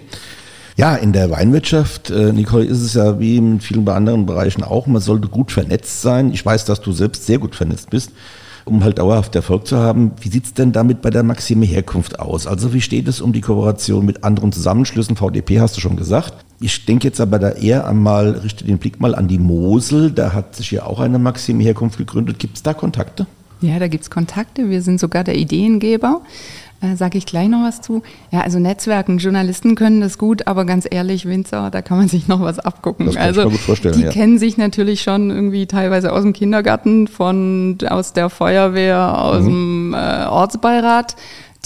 [0.77, 4.87] Ja, in der Weinwirtschaft, äh, Nicole, ist es ja wie in vielen anderen Bereichen auch,
[4.87, 6.33] man sollte gut vernetzt sein.
[6.33, 8.12] Ich weiß, dass du selbst sehr gut vernetzt bist
[8.68, 10.12] um halt dauerhaft Erfolg zu haben.
[10.20, 12.46] Wie sieht es denn damit bei der Maxime Herkunft aus?
[12.46, 15.16] Also wie steht es um die Kooperation mit anderen Zusammenschlüssen?
[15.16, 16.35] VDP hast du schon gesagt.
[16.61, 20.11] Ich denke jetzt aber da eher einmal, richte den Blick mal an die Mosel.
[20.11, 22.38] Da hat sich ja auch eine Maxime Herkunft gegründet.
[22.38, 23.26] Gibt es da Kontakte?
[23.61, 24.70] Ja, da gibt es Kontakte.
[24.70, 26.20] Wir sind sogar der Ideengeber.
[26.81, 28.03] Äh, Sage ich gleich noch was zu.
[28.31, 32.29] Ja, also Netzwerken, Journalisten können das gut, aber ganz ehrlich, Winzer, da kann man sich
[32.29, 33.07] noch was abgucken.
[33.07, 34.11] Das kann also, ich mir gut vorstellen, die ja.
[34.11, 39.49] kennen sich natürlich schon irgendwie teilweise aus dem Kindergarten, von, aus der Feuerwehr, aus mhm.
[39.49, 41.17] dem äh, Ortsbeirat.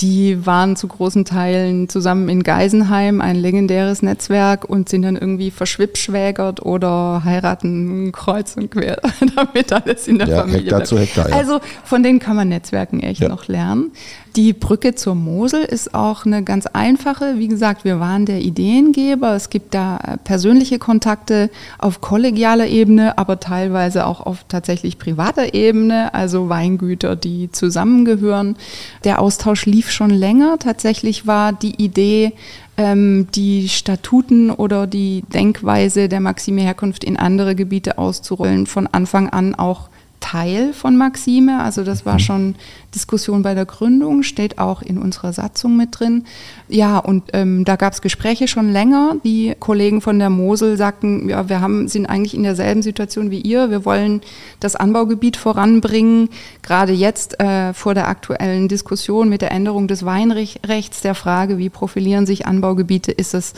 [0.01, 5.51] Die waren zu großen Teilen zusammen in Geisenheim, ein legendäres Netzwerk, und sind dann irgendwie
[5.51, 9.01] verschwippschwägert oder heiraten kreuz und quer,
[9.37, 10.89] damit alles in der ja, Familie Hektar bleibt.
[10.89, 11.37] Zu Hektar, ja.
[11.37, 13.29] Also von denen kann man Netzwerken echt ja.
[13.29, 13.93] noch lernen.
[14.35, 17.35] Die Brücke zur Mosel ist auch eine ganz einfache.
[17.37, 19.35] Wie gesagt, wir waren der Ideengeber.
[19.35, 26.15] Es gibt da persönliche Kontakte auf kollegialer Ebene, aber teilweise auch auf tatsächlich privater Ebene,
[26.15, 28.57] also Weingüter, die zusammengehören.
[29.05, 30.57] Der Austausch lief schon länger.
[30.59, 32.33] Tatsächlich war die Idee
[32.79, 39.29] ähm, die Statuten oder die Denkweise der Maxime Herkunft in andere Gebiete auszurollen, von Anfang
[39.29, 39.91] an auch
[40.23, 41.63] Teil von Maxime.
[41.63, 42.19] Also das war mhm.
[42.21, 42.55] schon
[42.95, 46.25] Diskussion bei der Gründung, steht auch in unserer Satzung mit drin.
[46.69, 49.17] Ja, und ähm, da gab es Gespräche schon länger.
[49.25, 53.41] Die Kollegen von der Mosel sagten, ja, wir haben, sind eigentlich in derselben Situation wie
[53.41, 53.71] ihr.
[53.71, 54.23] Wir wollen
[54.61, 56.31] das Anbaugebiet voranbringen.
[56.63, 61.69] Gerade jetzt äh, vor der aktuellen Diskussion mit der Änderung des Weinrechts, der Frage, wie
[61.69, 63.55] profilieren sich Anbaugebiete, ist es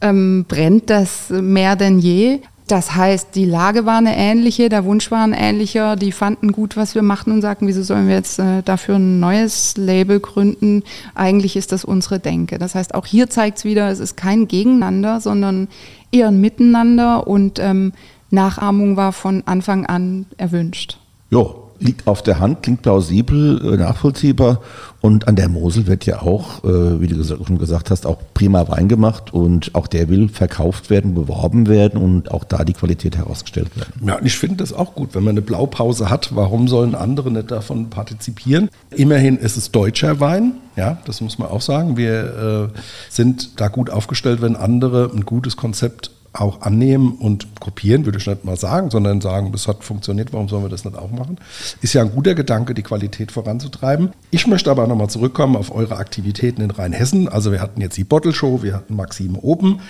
[0.00, 2.40] ähm, brennt das mehr denn je.
[2.66, 6.76] Das heißt, die Lage war eine ähnliche, der Wunsch war ein ähnlicher, die fanden gut,
[6.76, 10.82] was wir machten und sagten, wieso sollen wir jetzt äh, dafür ein neues Label gründen?
[11.14, 12.58] Eigentlich ist das unsere Denke.
[12.58, 15.68] Das heißt, auch hier zeigt es wieder, es ist kein Gegeneinander, sondern
[16.10, 17.92] eher ein Miteinander und ähm,
[18.30, 20.98] Nachahmung war von Anfang an erwünscht.
[21.30, 21.44] Ja,
[21.78, 24.60] liegt auf der Hand, klingt plausibel, äh, nachvollziehbar.
[25.00, 28.68] Und an der Mosel wird ja auch, äh, wie du schon gesagt hast, auch prima
[28.68, 33.16] Wein gemacht und auch der will verkauft werden, beworben werden und auch da die Qualität
[33.16, 33.92] herausgestellt werden.
[34.04, 37.30] Ja, und ich finde das auch gut, wenn man eine Blaupause hat, warum sollen andere
[37.30, 38.68] nicht davon partizipieren?
[38.90, 41.96] Immerhin ist es deutscher Wein, ja, das muss man auch sagen.
[41.96, 48.04] Wir äh, sind da gut aufgestellt, wenn andere ein gutes Konzept auch annehmen und kopieren,
[48.04, 50.96] würde ich nicht mal sagen, sondern sagen, das hat funktioniert, warum sollen wir das nicht
[50.96, 51.38] auch machen?
[51.80, 54.10] Ist ja ein guter Gedanke, die Qualität voranzutreiben.
[54.30, 57.28] Ich möchte aber nochmal zurückkommen auf eure Aktivitäten in Rheinhessen.
[57.28, 59.80] Also wir hatten jetzt die Bottle Show, wir hatten Maxime Open.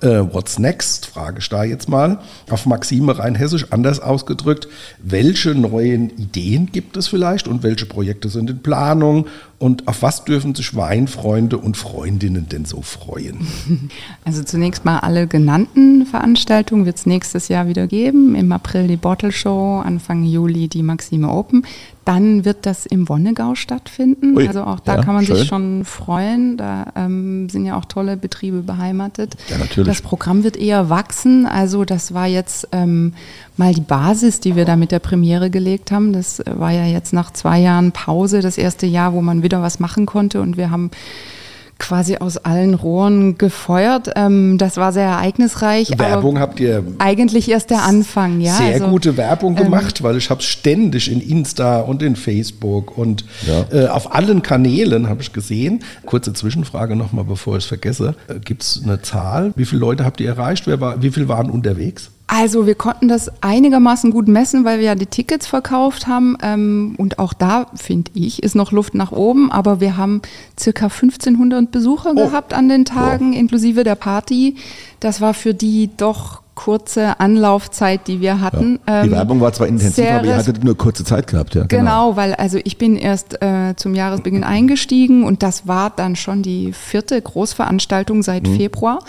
[0.00, 1.06] Äh, what's next?
[1.06, 2.18] Frage ich da jetzt mal.
[2.50, 4.68] Auf Maxime Rheinhessisch anders ausgedrückt.
[4.98, 9.26] Welche neuen Ideen gibt es vielleicht und welche Projekte sind in Planung
[9.64, 13.46] und auf was dürfen sich Weinfreunde und Freundinnen denn so freuen?
[14.26, 18.34] Also zunächst mal alle genannten Veranstaltungen wird es nächstes Jahr wieder geben.
[18.34, 21.66] Im April die Bottle Show, Anfang Juli die Maxime Open.
[22.04, 24.36] Dann wird das im Wonnegau stattfinden.
[24.36, 25.36] Ui, also auch da ja, kann man schön.
[25.36, 26.56] sich schon freuen.
[26.56, 29.36] Da ähm, sind ja auch tolle Betriebe beheimatet.
[29.48, 29.88] Ja, natürlich.
[29.88, 31.46] Das Programm wird eher wachsen.
[31.46, 33.14] Also das war jetzt ähm,
[33.56, 36.12] mal die Basis, die wir da mit der Premiere gelegt haben.
[36.12, 39.80] Das war ja jetzt nach zwei Jahren Pause das erste Jahr, wo man wieder was
[39.80, 40.40] machen konnte.
[40.40, 40.90] Und wir haben
[41.78, 44.10] quasi aus allen Rohren gefeuert.
[44.16, 45.98] Ähm, das war sehr ereignisreich.
[45.98, 48.54] Werbung habt ihr eigentlich erst der Anfang, ja.
[48.54, 52.16] Sehr also, gute Werbung ähm, gemacht, ähm, weil ich habe ständig in Insta und in
[52.16, 53.66] Facebook und ja.
[53.76, 55.82] äh, auf allen Kanälen habe ich gesehen.
[56.06, 58.14] Kurze Zwischenfrage nochmal, bevor ich es vergesse.
[58.28, 59.52] Äh, Gibt es eine Zahl?
[59.56, 60.66] Wie viele Leute habt ihr erreicht?
[60.66, 62.10] Wer war, wie viele waren unterwegs?
[62.26, 66.36] Also wir konnten das einigermaßen gut messen, weil wir ja die Tickets verkauft haben.
[66.42, 69.52] Ähm, und auch da, finde ich, ist noch Luft nach oben.
[69.52, 70.22] Aber wir haben
[70.58, 72.14] circa 1500 Besucher oh.
[72.14, 73.36] gehabt an den Tagen, oh.
[73.36, 74.56] inklusive der Party.
[75.00, 78.78] Das war für die doch kurze Anlaufzeit, die wir hatten.
[78.86, 79.02] Ja.
[79.02, 81.64] Die ähm, Werbung war zwar intensiv, aber ihr hattet nur kurze Zeit gehabt, ja.
[81.64, 86.16] Genau, genau weil also ich bin erst äh, zum Jahresbeginn eingestiegen und das war dann
[86.16, 88.56] schon die vierte Großveranstaltung seit mhm.
[88.56, 89.00] Februar.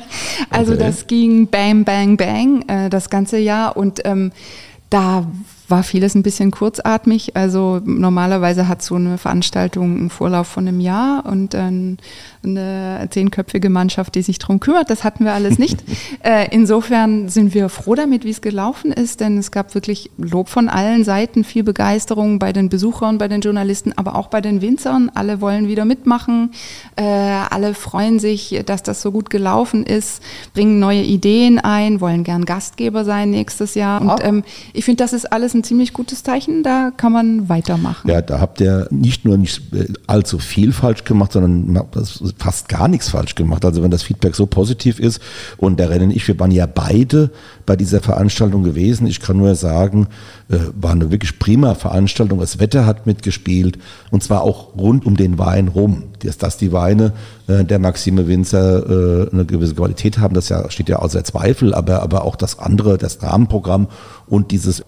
[0.50, 0.82] also okay.
[0.82, 4.32] das ging bang, bang, bang äh, das ganze Jahr und ähm,
[4.90, 5.26] da
[5.68, 7.36] war vieles ein bisschen kurzatmig.
[7.36, 14.14] Also normalerweise hat so eine Veranstaltung einen Vorlauf von einem Jahr und eine zehnköpfige Mannschaft,
[14.14, 14.90] die sich darum kümmert.
[14.90, 15.82] Das hatten wir alles nicht.
[16.22, 20.48] äh, insofern sind wir froh damit, wie es gelaufen ist, denn es gab wirklich Lob
[20.48, 24.62] von allen Seiten, viel Begeisterung bei den Besuchern, bei den Journalisten, aber auch bei den
[24.62, 25.10] Winzern.
[25.14, 26.52] Alle wollen wieder mitmachen.
[26.96, 30.22] Äh, alle freuen sich, dass das so gut gelaufen ist,
[30.54, 34.00] bringen neue Ideen ein, wollen gern Gastgeber sein nächstes Jahr.
[34.00, 36.62] Und ähm, ich finde, das ist alles ein ziemlich gutes Zeichen.
[36.62, 38.08] Da kann man weitermachen.
[38.08, 41.80] Ja, da habt ihr nicht nur nicht äh, allzu viel falsch gemacht, sondern
[42.38, 43.64] fast gar nichts falsch gemacht.
[43.64, 45.20] Also wenn das Feedback so positiv ist
[45.56, 47.30] und der Rennen ich, wir waren ja beide
[47.66, 49.06] bei dieser Veranstaltung gewesen.
[49.06, 50.08] Ich kann nur sagen,
[50.48, 52.38] äh, war eine wirklich prima Veranstaltung.
[52.38, 53.78] Das Wetter hat mitgespielt
[54.10, 56.04] und zwar auch rund um den Wein rum.
[56.20, 57.12] Dass, dass die Weine
[57.46, 62.24] äh, der Maxime Winzer eine gewisse Qualität haben, das steht ja außer Zweifel, aber, aber
[62.24, 63.88] auch das andere, das Rahmenprogramm
[64.26, 64.80] und dieses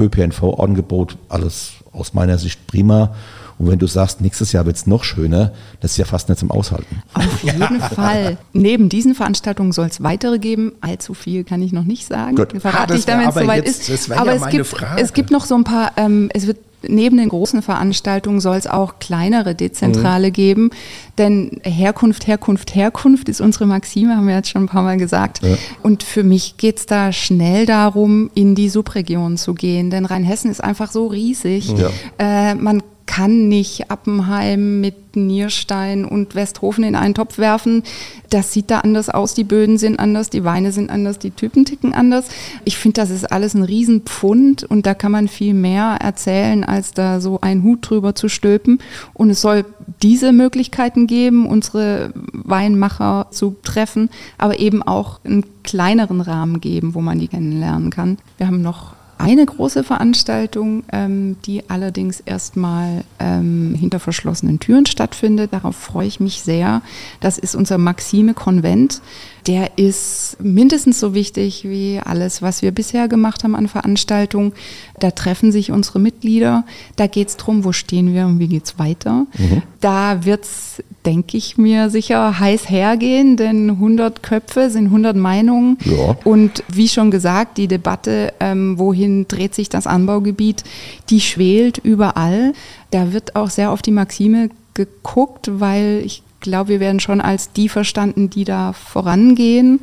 [0.60, 3.14] ÖPNV-Angebot, alles aus meiner Sicht prima.
[3.58, 6.38] Und wenn du sagst, nächstes Jahr wird es noch schöner, das ist ja fast nicht
[6.38, 7.02] zum Aushalten.
[7.12, 7.88] Auf jeden ja.
[7.90, 8.38] Fall.
[8.54, 10.72] Neben diesen Veranstaltungen soll es weitere geben.
[10.80, 12.36] Allzu viel kann ich noch nicht sagen.
[12.36, 12.58] Gut.
[12.60, 14.10] Verrate ah, ich dann, wenn es soweit jetzt, ist.
[14.12, 15.02] Aber ja es, gibt, Frage.
[15.02, 18.66] es gibt noch so ein paar, ähm, es wird neben den großen Veranstaltungen soll es
[18.66, 20.32] auch kleinere Dezentrale mhm.
[20.32, 20.70] geben.
[21.18, 25.42] Denn Herkunft, Herkunft, Herkunft ist unsere Maxime, haben wir jetzt schon ein paar Mal gesagt.
[25.42, 25.56] Ja.
[25.82, 29.90] Und für mich geht es da schnell darum, in die Subregion zu gehen.
[29.90, 31.74] Denn Rheinhessen ist einfach so riesig.
[31.76, 31.90] Ja.
[32.18, 37.82] Äh, man kann nicht Appenheim mit Nierstein und Westhofen in einen Topf werfen.
[38.30, 41.64] Das sieht da anders aus, die Böden sind anders, die Weine sind anders, die Typen
[41.64, 42.26] ticken anders.
[42.64, 46.92] Ich finde, das ist alles ein Riesenpfund und da kann man viel mehr erzählen, als
[46.92, 48.78] da so einen Hut drüber zu stülpen.
[49.12, 49.64] Und es soll
[50.04, 57.00] diese Möglichkeiten geben, unsere Weinmacher zu treffen, aber eben auch einen kleineren Rahmen geben, wo
[57.00, 58.18] man die kennenlernen kann.
[58.38, 65.52] Wir haben noch eine große Veranstaltung, ähm, die allerdings erstmal ähm, hinter verschlossenen Türen stattfindet.
[65.52, 66.82] Darauf freue ich mich sehr.
[67.20, 69.02] Das ist unser Maxime-Konvent.
[69.46, 74.52] Der ist mindestens so wichtig wie alles, was wir bisher gemacht haben an Veranstaltungen.
[74.98, 76.64] Da treffen sich unsere Mitglieder.
[76.96, 79.26] Da geht es darum, wo stehen wir und wie geht es weiter.
[79.38, 79.62] Mhm.
[79.80, 85.78] Da wird es, denke ich mir, sicher heiß hergehen, denn 100 Köpfe sind 100 Meinungen.
[85.84, 86.16] Ja.
[86.24, 90.64] Und wie schon gesagt, die Debatte, ähm, wohin dreht sich das Anbaugebiet,
[91.08, 92.52] die schwelt überall.
[92.90, 97.52] Da wird auch sehr auf die Maxime geguckt, weil ich glaube, wir werden schon als
[97.52, 99.80] die verstanden, die da vorangehen.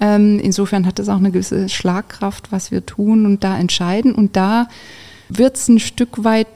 [0.00, 4.14] Ähm, insofern hat es auch eine gewisse Schlagkraft, was wir tun und da entscheiden.
[4.14, 4.68] Und da
[5.28, 6.48] wird es ein Stück weit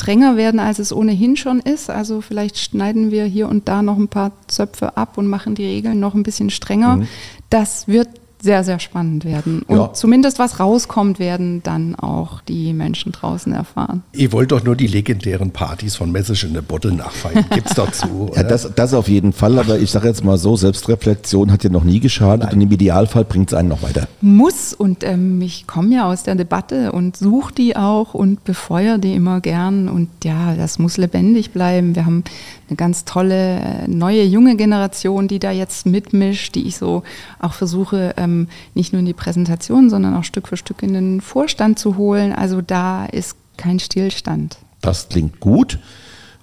[0.00, 1.90] strenger werden, als es ohnehin schon ist.
[1.90, 5.66] Also vielleicht schneiden wir hier und da noch ein paar Zöpfe ab und machen die
[5.66, 6.96] Regeln noch ein bisschen strenger.
[6.96, 7.08] Mhm.
[7.50, 8.08] Das wird
[8.42, 9.62] sehr, sehr spannend werden.
[9.62, 9.92] Und ja.
[9.92, 14.02] zumindest was rauskommt, werden dann auch die Menschen draußen erfahren.
[14.12, 17.44] Ihr wollt doch nur die legendären Partys von Message in the Bottle nachfeiern.
[17.50, 18.30] Gibt's doch zu.
[18.34, 21.70] ja, das, das auf jeden Fall, aber ich sage jetzt mal so, Selbstreflexion hat ja
[21.70, 22.54] noch nie geschadet Nein.
[22.54, 24.08] und im Idealfall bringt es einen noch weiter.
[24.20, 28.98] Muss und ähm, ich komme ja aus der Debatte und suche die auch und befeuere
[28.98, 31.94] die immer gern und ja, das muss lebendig bleiben.
[31.94, 32.24] Wir haben
[32.70, 37.02] eine ganz tolle äh, neue junge Generation, die da jetzt mitmischt, die ich so
[37.40, 41.20] auch versuche, ähm, nicht nur in die Präsentation, sondern auch Stück für Stück in den
[41.20, 42.32] Vorstand zu holen.
[42.32, 44.58] Also da ist kein Stillstand.
[44.80, 45.78] Das klingt gut.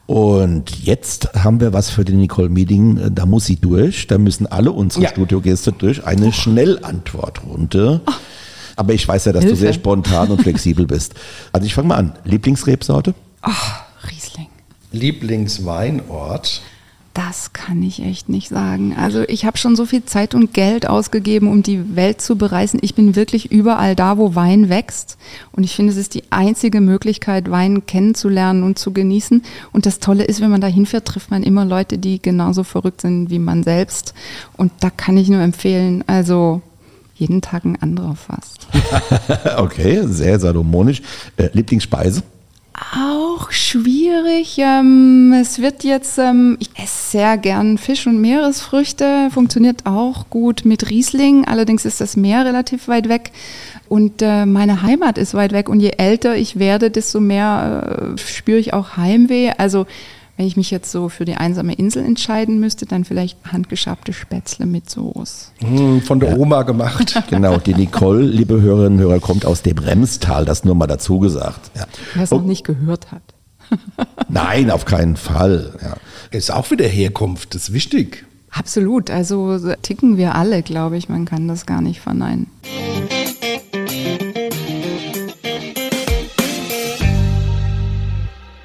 [0.06, 3.14] Und jetzt haben wir was für den Nicole Meeting.
[3.14, 4.08] Da muss sie durch.
[4.08, 5.10] Da müssen alle unsere ja.
[5.10, 6.06] Studiogäste durch.
[6.06, 6.32] Eine oh.
[6.32, 8.02] Schnellantwortrunde.
[8.06, 8.12] Oh.
[8.78, 9.56] Aber ich weiß ja, dass Hilfe.
[9.56, 11.16] du sehr spontan und flexibel bist.
[11.52, 12.14] Also ich fange mal an.
[12.24, 13.16] Lieblingsrebsorte?
[13.42, 14.48] Ach, Riesling.
[15.00, 16.62] Lieblingsweinort?
[17.18, 18.96] Das kann ich echt nicht sagen.
[18.96, 22.80] Also ich habe schon so viel Zeit und Geld ausgegeben, um die Welt zu bereisen.
[22.84, 25.18] Ich bin wirklich überall da, wo Wein wächst.
[25.52, 29.42] Und ich finde, es ist die einzige Möglichkeit, Wein kennenzulernen und zu genießen.
[29.72, 33.02] Und das Tolle ist, wenn man da hinfährt, trifft man immer Leute, die genauso verrückt
[33.02, 34.14] sind wie man selbst.
[34.56, 36.62] Und da kann ich nur empfehlen, also
[37.16, 38.68] jeden Tag ein anderer fast.
[39.58, 41.02] okay, sehr salomonisch.
[41.36, 42.22] Äh, Lieblingsspeise?
[43.38, 44.58] Auch schwierig.
[44.58, 50.66] Ähm, es wird jetzt, ähm, ich esse sehr gern Fisch und Meeresfrüchte, funktioniert auch gut
[50.66, 51.46] mit Riesling.
[51.46, 53.32] Allerdings ist das Meer relativ weit weg
[53.90, 55.70] und äh, meine Heimat ist weit weg.
[55.70, 59.52] Und je älter ich werde, desto mehr äh, spüre ich auch Heimweh.
[59.58, 59.86] Also
[60.38, 64.68] wenn ich mich jetzt so für die einsame Insel entscheiden müsste, dann vielleicht handgeschabte Spätzle
[64.68, 65.48] mit Soße.
[65.58, 66.38] Hm, von der ja.
[66.38, 67.16] Oma gemacht.
[67.30, 71.20] Genau, die Nicole, liebe Hörerinnen und Hörer, kommt aus dem Remstal, das nur mal dazu
[71.20, 71.72] gesagt.
[71.76, 71.86] Ja.
[72.14, 72.38] Wer es oh.
[72.38, 73.22] noch nicht gehört hat.
[74.30, 75.74] Nein, auf keinen Fall.
[75.82, 75.96] Ja.
[76.30, 78.26] Ist auch wieder Herkunft, das ist wichtig.
[78.52, 82.48] Absolut, also ticken wir alle, glaube ich, man kann das gar nicht verneinen.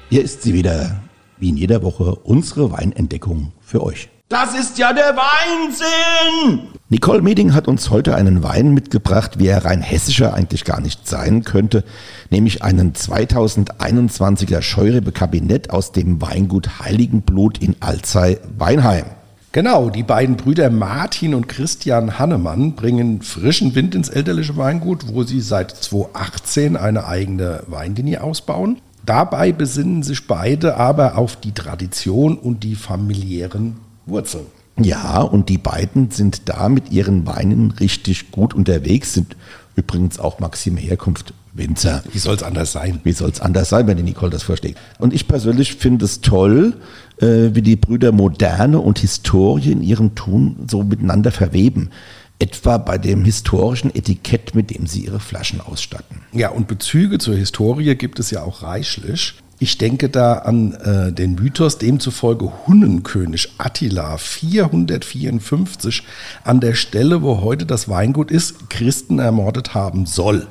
[0.09, 1.02] Hier ist sie wieder,
[1.43, 4.07] wie in jeder Woche unsere Weinentdeckung für euch.
[4.29, 6.69] Das ist ja der Weinsinn!
[6.87, 11.05] Nicole Meding hat uns heute einen Wein mitgebracht, wie er rein hessischer eigentlich gar nicht
[11.05, 11.83] sein könnte,
[12.29, 19.05] nämlich einen 2021er Scheurebe Kabinett aus dem Weingut Heiligenblut in Alzey-Weinheim.
[19.51, 25.23] Genau, die beiden Brüder Martin und Christian Hannemann bringen frischen Wind ins elterliche Weingut, wo
[25.23, 28.77] sie seit 2018 eine eigene Weinlinie ausbauen.
[29.05, 34.45] Dabei besinnen sich beide aber auf die Tradition und die familiären Wurzeln.
[34.79, 39.35] Ja, und die beiden sind da mit ihren Weinen richtig gut unterwegs, sind
[39.75, 42.03] übrigens auch Maxime Herkunft Winzer.
[42.11, 42.99] Wie soll es anders sein?
[43.03, 44.75] Wie soll es anders sein, wenn die Nicole das versteht?
[44.97, 46.73] Und ich persönlich finde es toll,
[47.17, 51.91] äh, wie die Brüder Moderne und Historie in ihrem Tun so miteinander verweben
[52.39, 56.21] etwa bei dem historischen Etikett, mit dem sie ihre Flaschen ausstatten.
[56.33, 59.35] Ja, und Bezüge zur Historie gibt es ja auch reichlich.
[59.59, 66.03] Ich denke da an äh, den Mythos, demzufolge Hunnenkönig Attila 454
[66.43, 70.47] an der Stelle, wo heute das Weingut ist, Christen ermordet haben soll.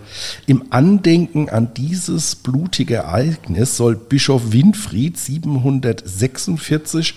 [0.47, 7.15] Im Andenken an dieses blutige Ereignis soll Bischof Winfried 746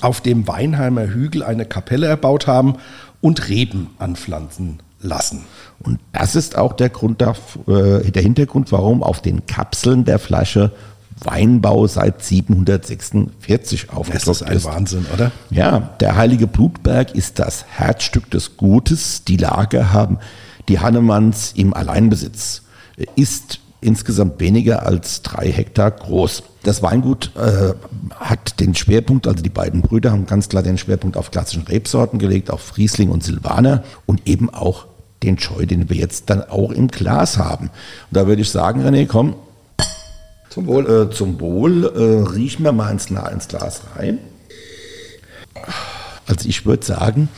[0.00, 2.76] auf dem Weinheimer Hügel eine Kapelle erbaut haben
[3.24, 5.46] und Reben anpflanzen lassen.
[5.82, 10.72] Und das ist auch der Grund, äh, der Hintergrund, warum auf den Kapseln der Flasche
[11.20, 14.28] Weinbau seit 746 aufgedruckt ist.
[14.28, 14.64] Das ist ein ist.
[14.66, 15.32] Wahnsinn, oder?
[15.48, 19.24] Ja, der Heilige Blutberg ist das Herzstück des Gutes.
[19.24, 20.18] Die Lager haben
[20.68, 22.60] die Hannemanns im Alleinbesitz.
[23.16, 26.42] Ist insgesamt weniger als drei Hektar groß.
[26.62, 27.74] Das Weingut äh,
[28.18, 32.18] hat den Schwerpunkt, also die beiden Brüder haben ganz klar den Schwerpunkt auf klassischen Rebsorten
[32.18, 34.86] gelegt, auf Riesling und Silvaner und eben auch
[35.22, 37.66] den Scheu, den wir jetzt dann auch im Glas haben.
[37.66, 39.36] Und da würde ich sagen, René, komm.
[40.50, 41.08] Zum Wohl.
[41.10, 41.84] Äh, zum Wohl.
[41.84, 44.18] Äh, riech mir mal ins, ins Glas rein.
[46.26, 47.28] Also ich würde sagen,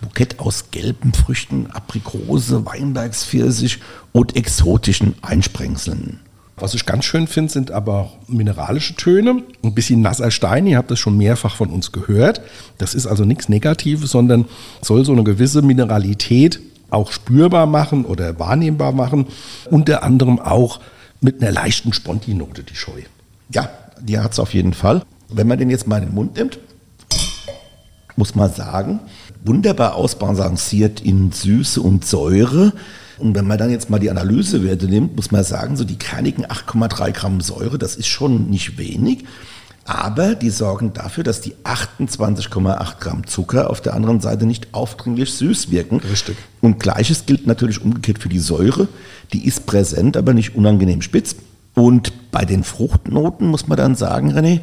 [0.00, 3.80] Bukett aus gelben Früchten, Aprikose, Weinbergspfirsich
[4.12, 6.20] und exotischen Einsprengseln.
[6.56, 9.42] Was ich ganz schön finde, sind aber auch mineralische Töne.
[9.62, 12.40] Ein bisschen nasser Stein, ihr habt das schon mehrfach von uns gehört.
[12.78, 14.46] Das ist also nichts Negatives, sondern
[14.82, 19.26] soll so eine gewisse Mineralität auch spürbar machen oder wahrnehmbar machen.
[19.70, 20.80] Unter anderem auch
[21.20, 23.02] mit einer leichten Sponti-Note, die Scheu.
[23.52, 23.68] Ja,
[24.00, 25.02] die hat es auf jeden Fall.
[25.28, 26.58] Wenn man den jetzt mal in den Mund nimmt,
[28.16, 29.00] muss man sagen,
[29.44, 32.72] wunderbar ausbalanciert in Süße und Säure.
[33.18, 36.46] Und wenn man dann jetzt mal die Analysewerte nimmt, muss man sagen, so die kernigen
[36.46, 39.24] 8,3 Gramm Säure, das ist schon nicht wenig.
[39.84, 45.32] Aber die sorgen dafür, dass die 28,8 Gramm Zucker auf der anderen Seite nicht aufdringlich
[45.32, 46.00] süß wirken.
[46.00, 46.36] Richtig.
[46.60, 48.88] Und gleiches gilt natürlich umgekehrt für die Säure.
[49.32, 51.36] Die ist präsent, aber nicht unangenehm spitz.
[51.74, 54.60] Und bei den Fruchtnoten muss man dann sagen, René,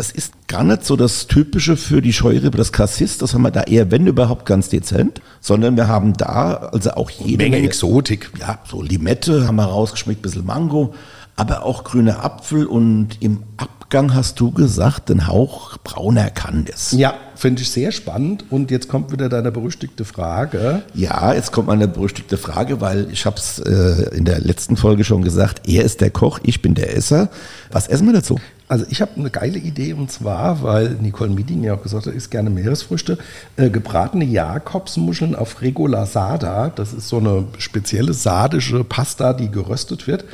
[0.00, 3.18] das ist gar nicht so das Typische für die Scheurebe, das Cassis.
[3.18, 5.20] Das haben wir da eher, wenn überhaupt, ganz dezent.
[5.40, 8.30] Sondern wir haben da also auch jede Menge, Menge Exotik.
[8.40, 10.94] Ja, so Limette haben wir rausgeschmeckt, bisschen Mango,
[11.36, 13.42] aber auch grüner Apfel und im
[13.90, 16.92] Abgang hast du gesagt, den Hauch brauner Kandis.
[16.92, 18.44] Ja, finde ich sehr spannend.
[18.48, 20.82] Und jetzt kommt wieder deine berüchtigte Frage.
[20.94, 25.02] Ja, jetzt kommt meine berüchtigte Frage, weil ich habe es äh, in der letzten Folge
[25.02, 27.30] schon gesagt, er ist der Koch, ich bin der Esser.
[27.72, 28.38] Was essen wir dazu?
[28.68, 32.14] Also ich habe eine geile Idee und zwar, weil Nicole Mieding ja auch gesagt hat,
[32.14, 33.18] isst gerne Meeresfrüchte,
[33.56, 36.70] äh, gebratene Jakobsmuscheln auf Regola Sada.
[36.72, 40.24] Das ist so eine spezielle sardische Pasta, die geröstet wird.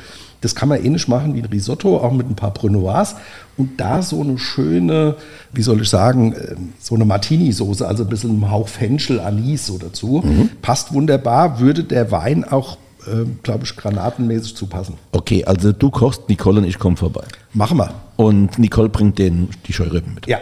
[0.41, 3.15] Das kann man ähnlich machen wie ein Risotto, auch mit ein paar Brunoise.
[3.57, 5.15] Und da so eine schöne,
[5.51, 9.65] wie soll ich sagen, ähm, so eine Martini-Soße, also ein bisschen ein Hauch Fenchel, Anis
[9.65, 10.21] so dazu.
[10.23, 10.49] Mhm.
[10.61, 12.77] Passt wunderbar, würde der Wein auch
[13.07, 14.95] äh, glaube ich, granatenmäßig zupassen.
[15.11, 17.23] Okay, also du kochst, Nicole und ich kommen vorbei.
[17.53, 17.93] Machen wir.
[18.17, 20.27] Und Nicole bringt den, die Scheureben mit.
[20.27, 20.39] Ja.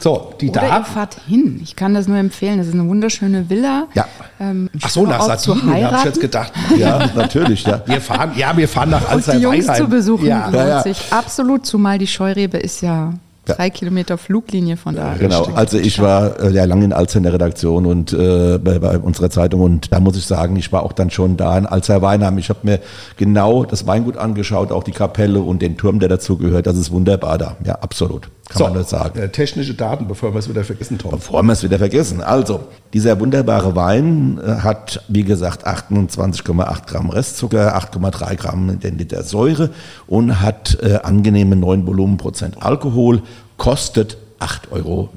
[0.00, 0.78] So, die Oder da.
[0.78, 1.60] ihr fahrt hin.
[1.62, 2.58] Ich kann das nur empfehlen.
[2.58, 3.86] Das ist eine wunderschöne Villa.
[3.94, 4.06] Ja.
[4.40, 6.52] Ähm, Ach so, nach Sardinien habe ich jetzt gedacht.
[6.76, 7.82] Ja, natürlich, ja.
[7.86, 9.84] Wir fahren, ja, wir fahren nach Und Alzey die Jungs Weinheim.
[9.84, 10.44] zu besuchen Ja.
[10.44, 10.82] lohnt Ja, ja.
[10.82, 13.12] sich absolut, zumal die Scheurebe ist Ja.
[13.56, 15.14] Drei Kilometer Fluglinie von da.
[15.18, 18.78] Genau, also ich war äh, ja lange in Alzer in der Redaktion und äh, bei,
[18.78, 21.66] bei unserer Zeitung und da muss ich sagen, ich war auch dann schon da in
[21.66, 22.38] Alzer Weinheim.
[22.38, 22.80] Ich habe mir
[23.16, 26.66] genau das Weingut angeschaut, auch die Kapelle und den Turm, der dazugehört.
[26.66, 27.56] Das ist wunderbar da.
[27.64, 28.28] Ja, absolut.
[28.48, 29.18] Kann man nur sagen.
[29.18, 31.10] äh, technische Daten, bevor wir es wieder vergessen, Tom.
[31.10, 32.22] Bevor wir es wieder vergessen.
[32.22, 32.60] Also,
[32.94, 39.70] dieser wunderbare Wein äh, hat, wie gesagt, 28,8 Gramm Restzucker, 8,3 Gramm den Liter Säure
[40.06, 43.22] und hat äh, angenehme 9 Volumenprozent Alkohol,
[43.58, 45.10] kostet 8,90 Euro.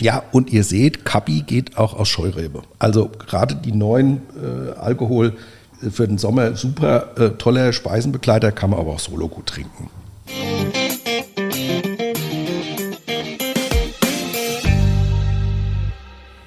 [0.00, 2.62] Ja, und ihr seht, Kapi geht auch aus Scheurebe.
[2.78, 5.34] Also gerade die neuen äh, Alkohol
[5.82, 9.90] äh, für den Sommer super äh, toller Speisenbegleiter, kann man aber auch solo gut trinken.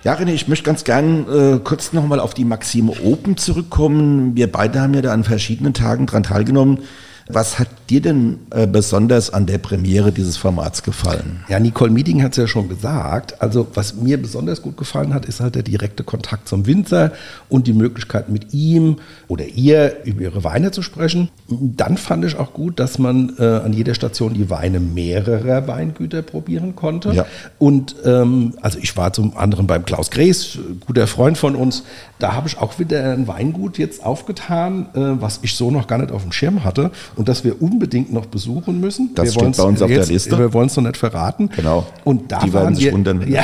[0.03, 4.35] Ja, René, ich möchte ganz gern äh, kurz nochmal auf die Maxime Open zurückkommen.
[4.35, 6.79] Wir beide haben ja da an verschiedenen Tagen dran teilgenommen.
[7.27, 11.43] Was hat dir denn äh, besonders an der Premiere dieses Formats gefallen?
[11.49, 13.41] Ja, Nicole Mieding hat es ja schon gesagt.
[13.41, 17.13] Also was mir besonders gut gefallen hat, ist halt der direkte Kontakt zum Winzer
[17.49, 18.97] und die Möglichkeit mit ihm
[19.27, 21.29] oder ihr über ihre Weine zu sprechen.
[21.49, 26.21] Dann fand ich auch gut, dass man äh, an jeder Station die Weine mehrerer Weingüter
[26.21, 27.11] probieren konnte.
[27.11, 27.25] Ja.
[27.57, 31.85] Und ähm, also ich war zum anderen beim Klaus Gräß, guter Freund von uns.
[32.19, 35.97] Da habe ich auch wieder ein Weingut jetzt aufgetan, äh, was ich so noch gar
[35.97, 39.11] nicht auf dem Schirm hatte und das wir unbedingt noch besuchen müssen.
[39.15, 40.37] Das wir steht bei uns auf der jetzt, Liste.
[40.37, 41.49] Wir wollen es noch nicht verraten.
[41.55, 41.85] Genau.
[42.03, 43.27] Und da Die werden sich wir, wundern.
[43.29, 43.43] Ja,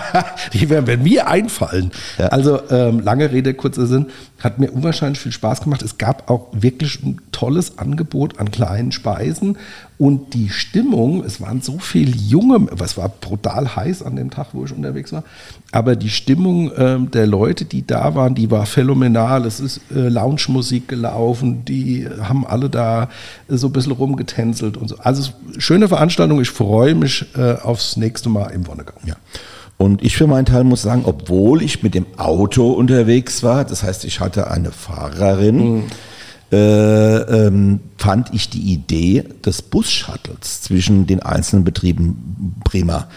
[0.52, 1.90] die werden wenn mir einfallen.
[2.18, 2.26] Ja.
[2.28, 4.06] Also ähm, lange Rede, kurzer Sinn,
[4.40, 5.82] hat mir unwahrscheinlich viel Spaß gemacht.
[5.82, 9.56] Es gab auch wirklich ein tolles Angebot an kleinen Speisen
[9.98, 14.48] und die Stimmung, es waren so viele junge, es war brutal heiß an dem Tag,
[14.52, 15.24] wo ich unterwegs war,
[15.72, 19.44] aber die Stimmung ähm, der Leute, die da waren, die war phänomenal.
[19.44, 23.08] Es ist äh, Lounge-Musik gelaufen, die haben alle da
[23.48, 24.98] äh, so ein bisschen rumgetänzelt und so.
[24.98, 29.00] Also schöne Veranstaltung, ich freue mich äh, aufs nächste Mal im Wonnegang.
[29.04, 29.16] Ja.
[29.78, 33.82] Und ich für meinen Teil muss sagen, obwohl ich mit dem Auto unterwegs war, das
[33.82, 35.84] heißt, ich hatte eine Fahrerin,
[36.50, 43.08] äh, ähm, fand ich die Idee des Bus-Shuttles zwischen den einzelnen Betrieben prima.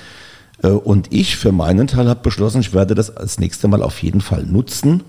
[0.63, 4.01] Äh, und ich für meinen Teil habe beschlossen, ich werde das als nächste Mal auf
[4.03, 5.03] jeden Fall nutzen.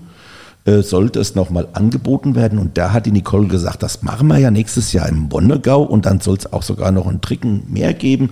[0.65, 2.57] äh, sollte es nochmal angeboten werden.
[2.59, 6.05] Und da hat die Nicole gesagt, das machen wir ja nächstes Jahr im Wonnegau und
[6.05, 8.31] dann soll es auch sogar noch einen Tricken mehr geben.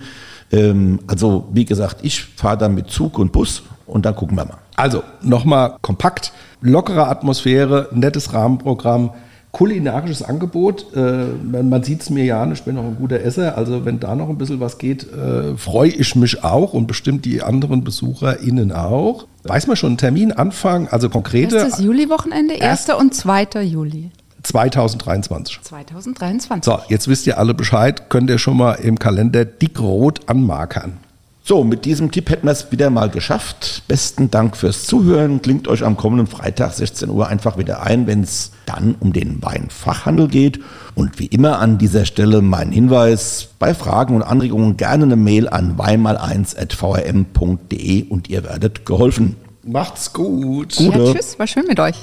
[0.52, 4.46] Ähm, also wie gesagt, ich fahre dann mit Zug und Bus und dann gucken wir
[4.46, 4.58] mal.
[4.76, 6.32] Also nochmal kompakt,
[6.62, 9.12] lockere Atmosphäre, nettes Rahmenprogramm
[9.52, 10.96] kulinarisches Angebot.
[10.96, 11.26] Äh,
[11.64, 13.58] man sieht es mir ja an, ich bin auch ein guter Esser.
[13.58, 17.26] Also wenn da noch ein bisschen was geht, äh, freue ich mich auch und bestimmt
[17.26, 19.28] die anderen BesucherInnen auch.
[19.44, 21.58] Weiß man schon einen Termin, Anfang, also konkrete?
[21.58, 22.90] Erstes Juli-Wochenende, 1.
[22.94, 23.64] und 2.
[23.64, 24.12] Juli.
[24.44, 25.62] 2023.
[25.62, 26.66] 2023.
[26.66, 30.98] So, jetzt wisst ihr alle Bescheid, könnt ihr schon mal im Kalender dickrot anmarkern.
[31.44, 33.82] So, mit diesem Tipp hätten wir es wieder mal geschafft.
[33.88, 35.42] Besten Dank fürs Zuhören.
[35.42, 39.42] Klingt euch am kommenden Freitag 16 Uhr einfach wieder ein, wenn es dann um den
[39.42, 40.60] Weinfachhandel geht.
[40.94, 45.50] Und wie immer an dieser Stelle mein Hinweis, bei Fragen und Anregungen gerne eine Mail
[45.50, 49.36] an weinmal1.vrm.de und ihr werdet geholfen.
[49.64, 50.76] Macht's gut.
[50.76, 51.00] Gute.
[51.00, 51.96] Ja, tschüss, war schön mit euch.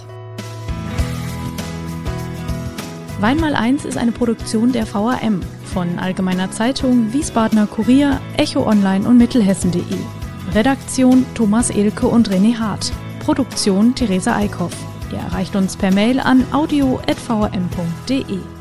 [3.21, 9.19] Weinmal 1 ist eine Produktion der VRM von Allgemeiner Zeitung, Wiesbadener Kurier, Echo Online und
[9.19, 9.83] Mittelhessen.de.
[10.55, 12.93] Redaktion Thomas Elke und René Hart.
[13.21, 14.73] Produktion Theresa Eickhoff.
[15.13, 18.58] Ihr erreicht uns per Mail an audio.vrm.de.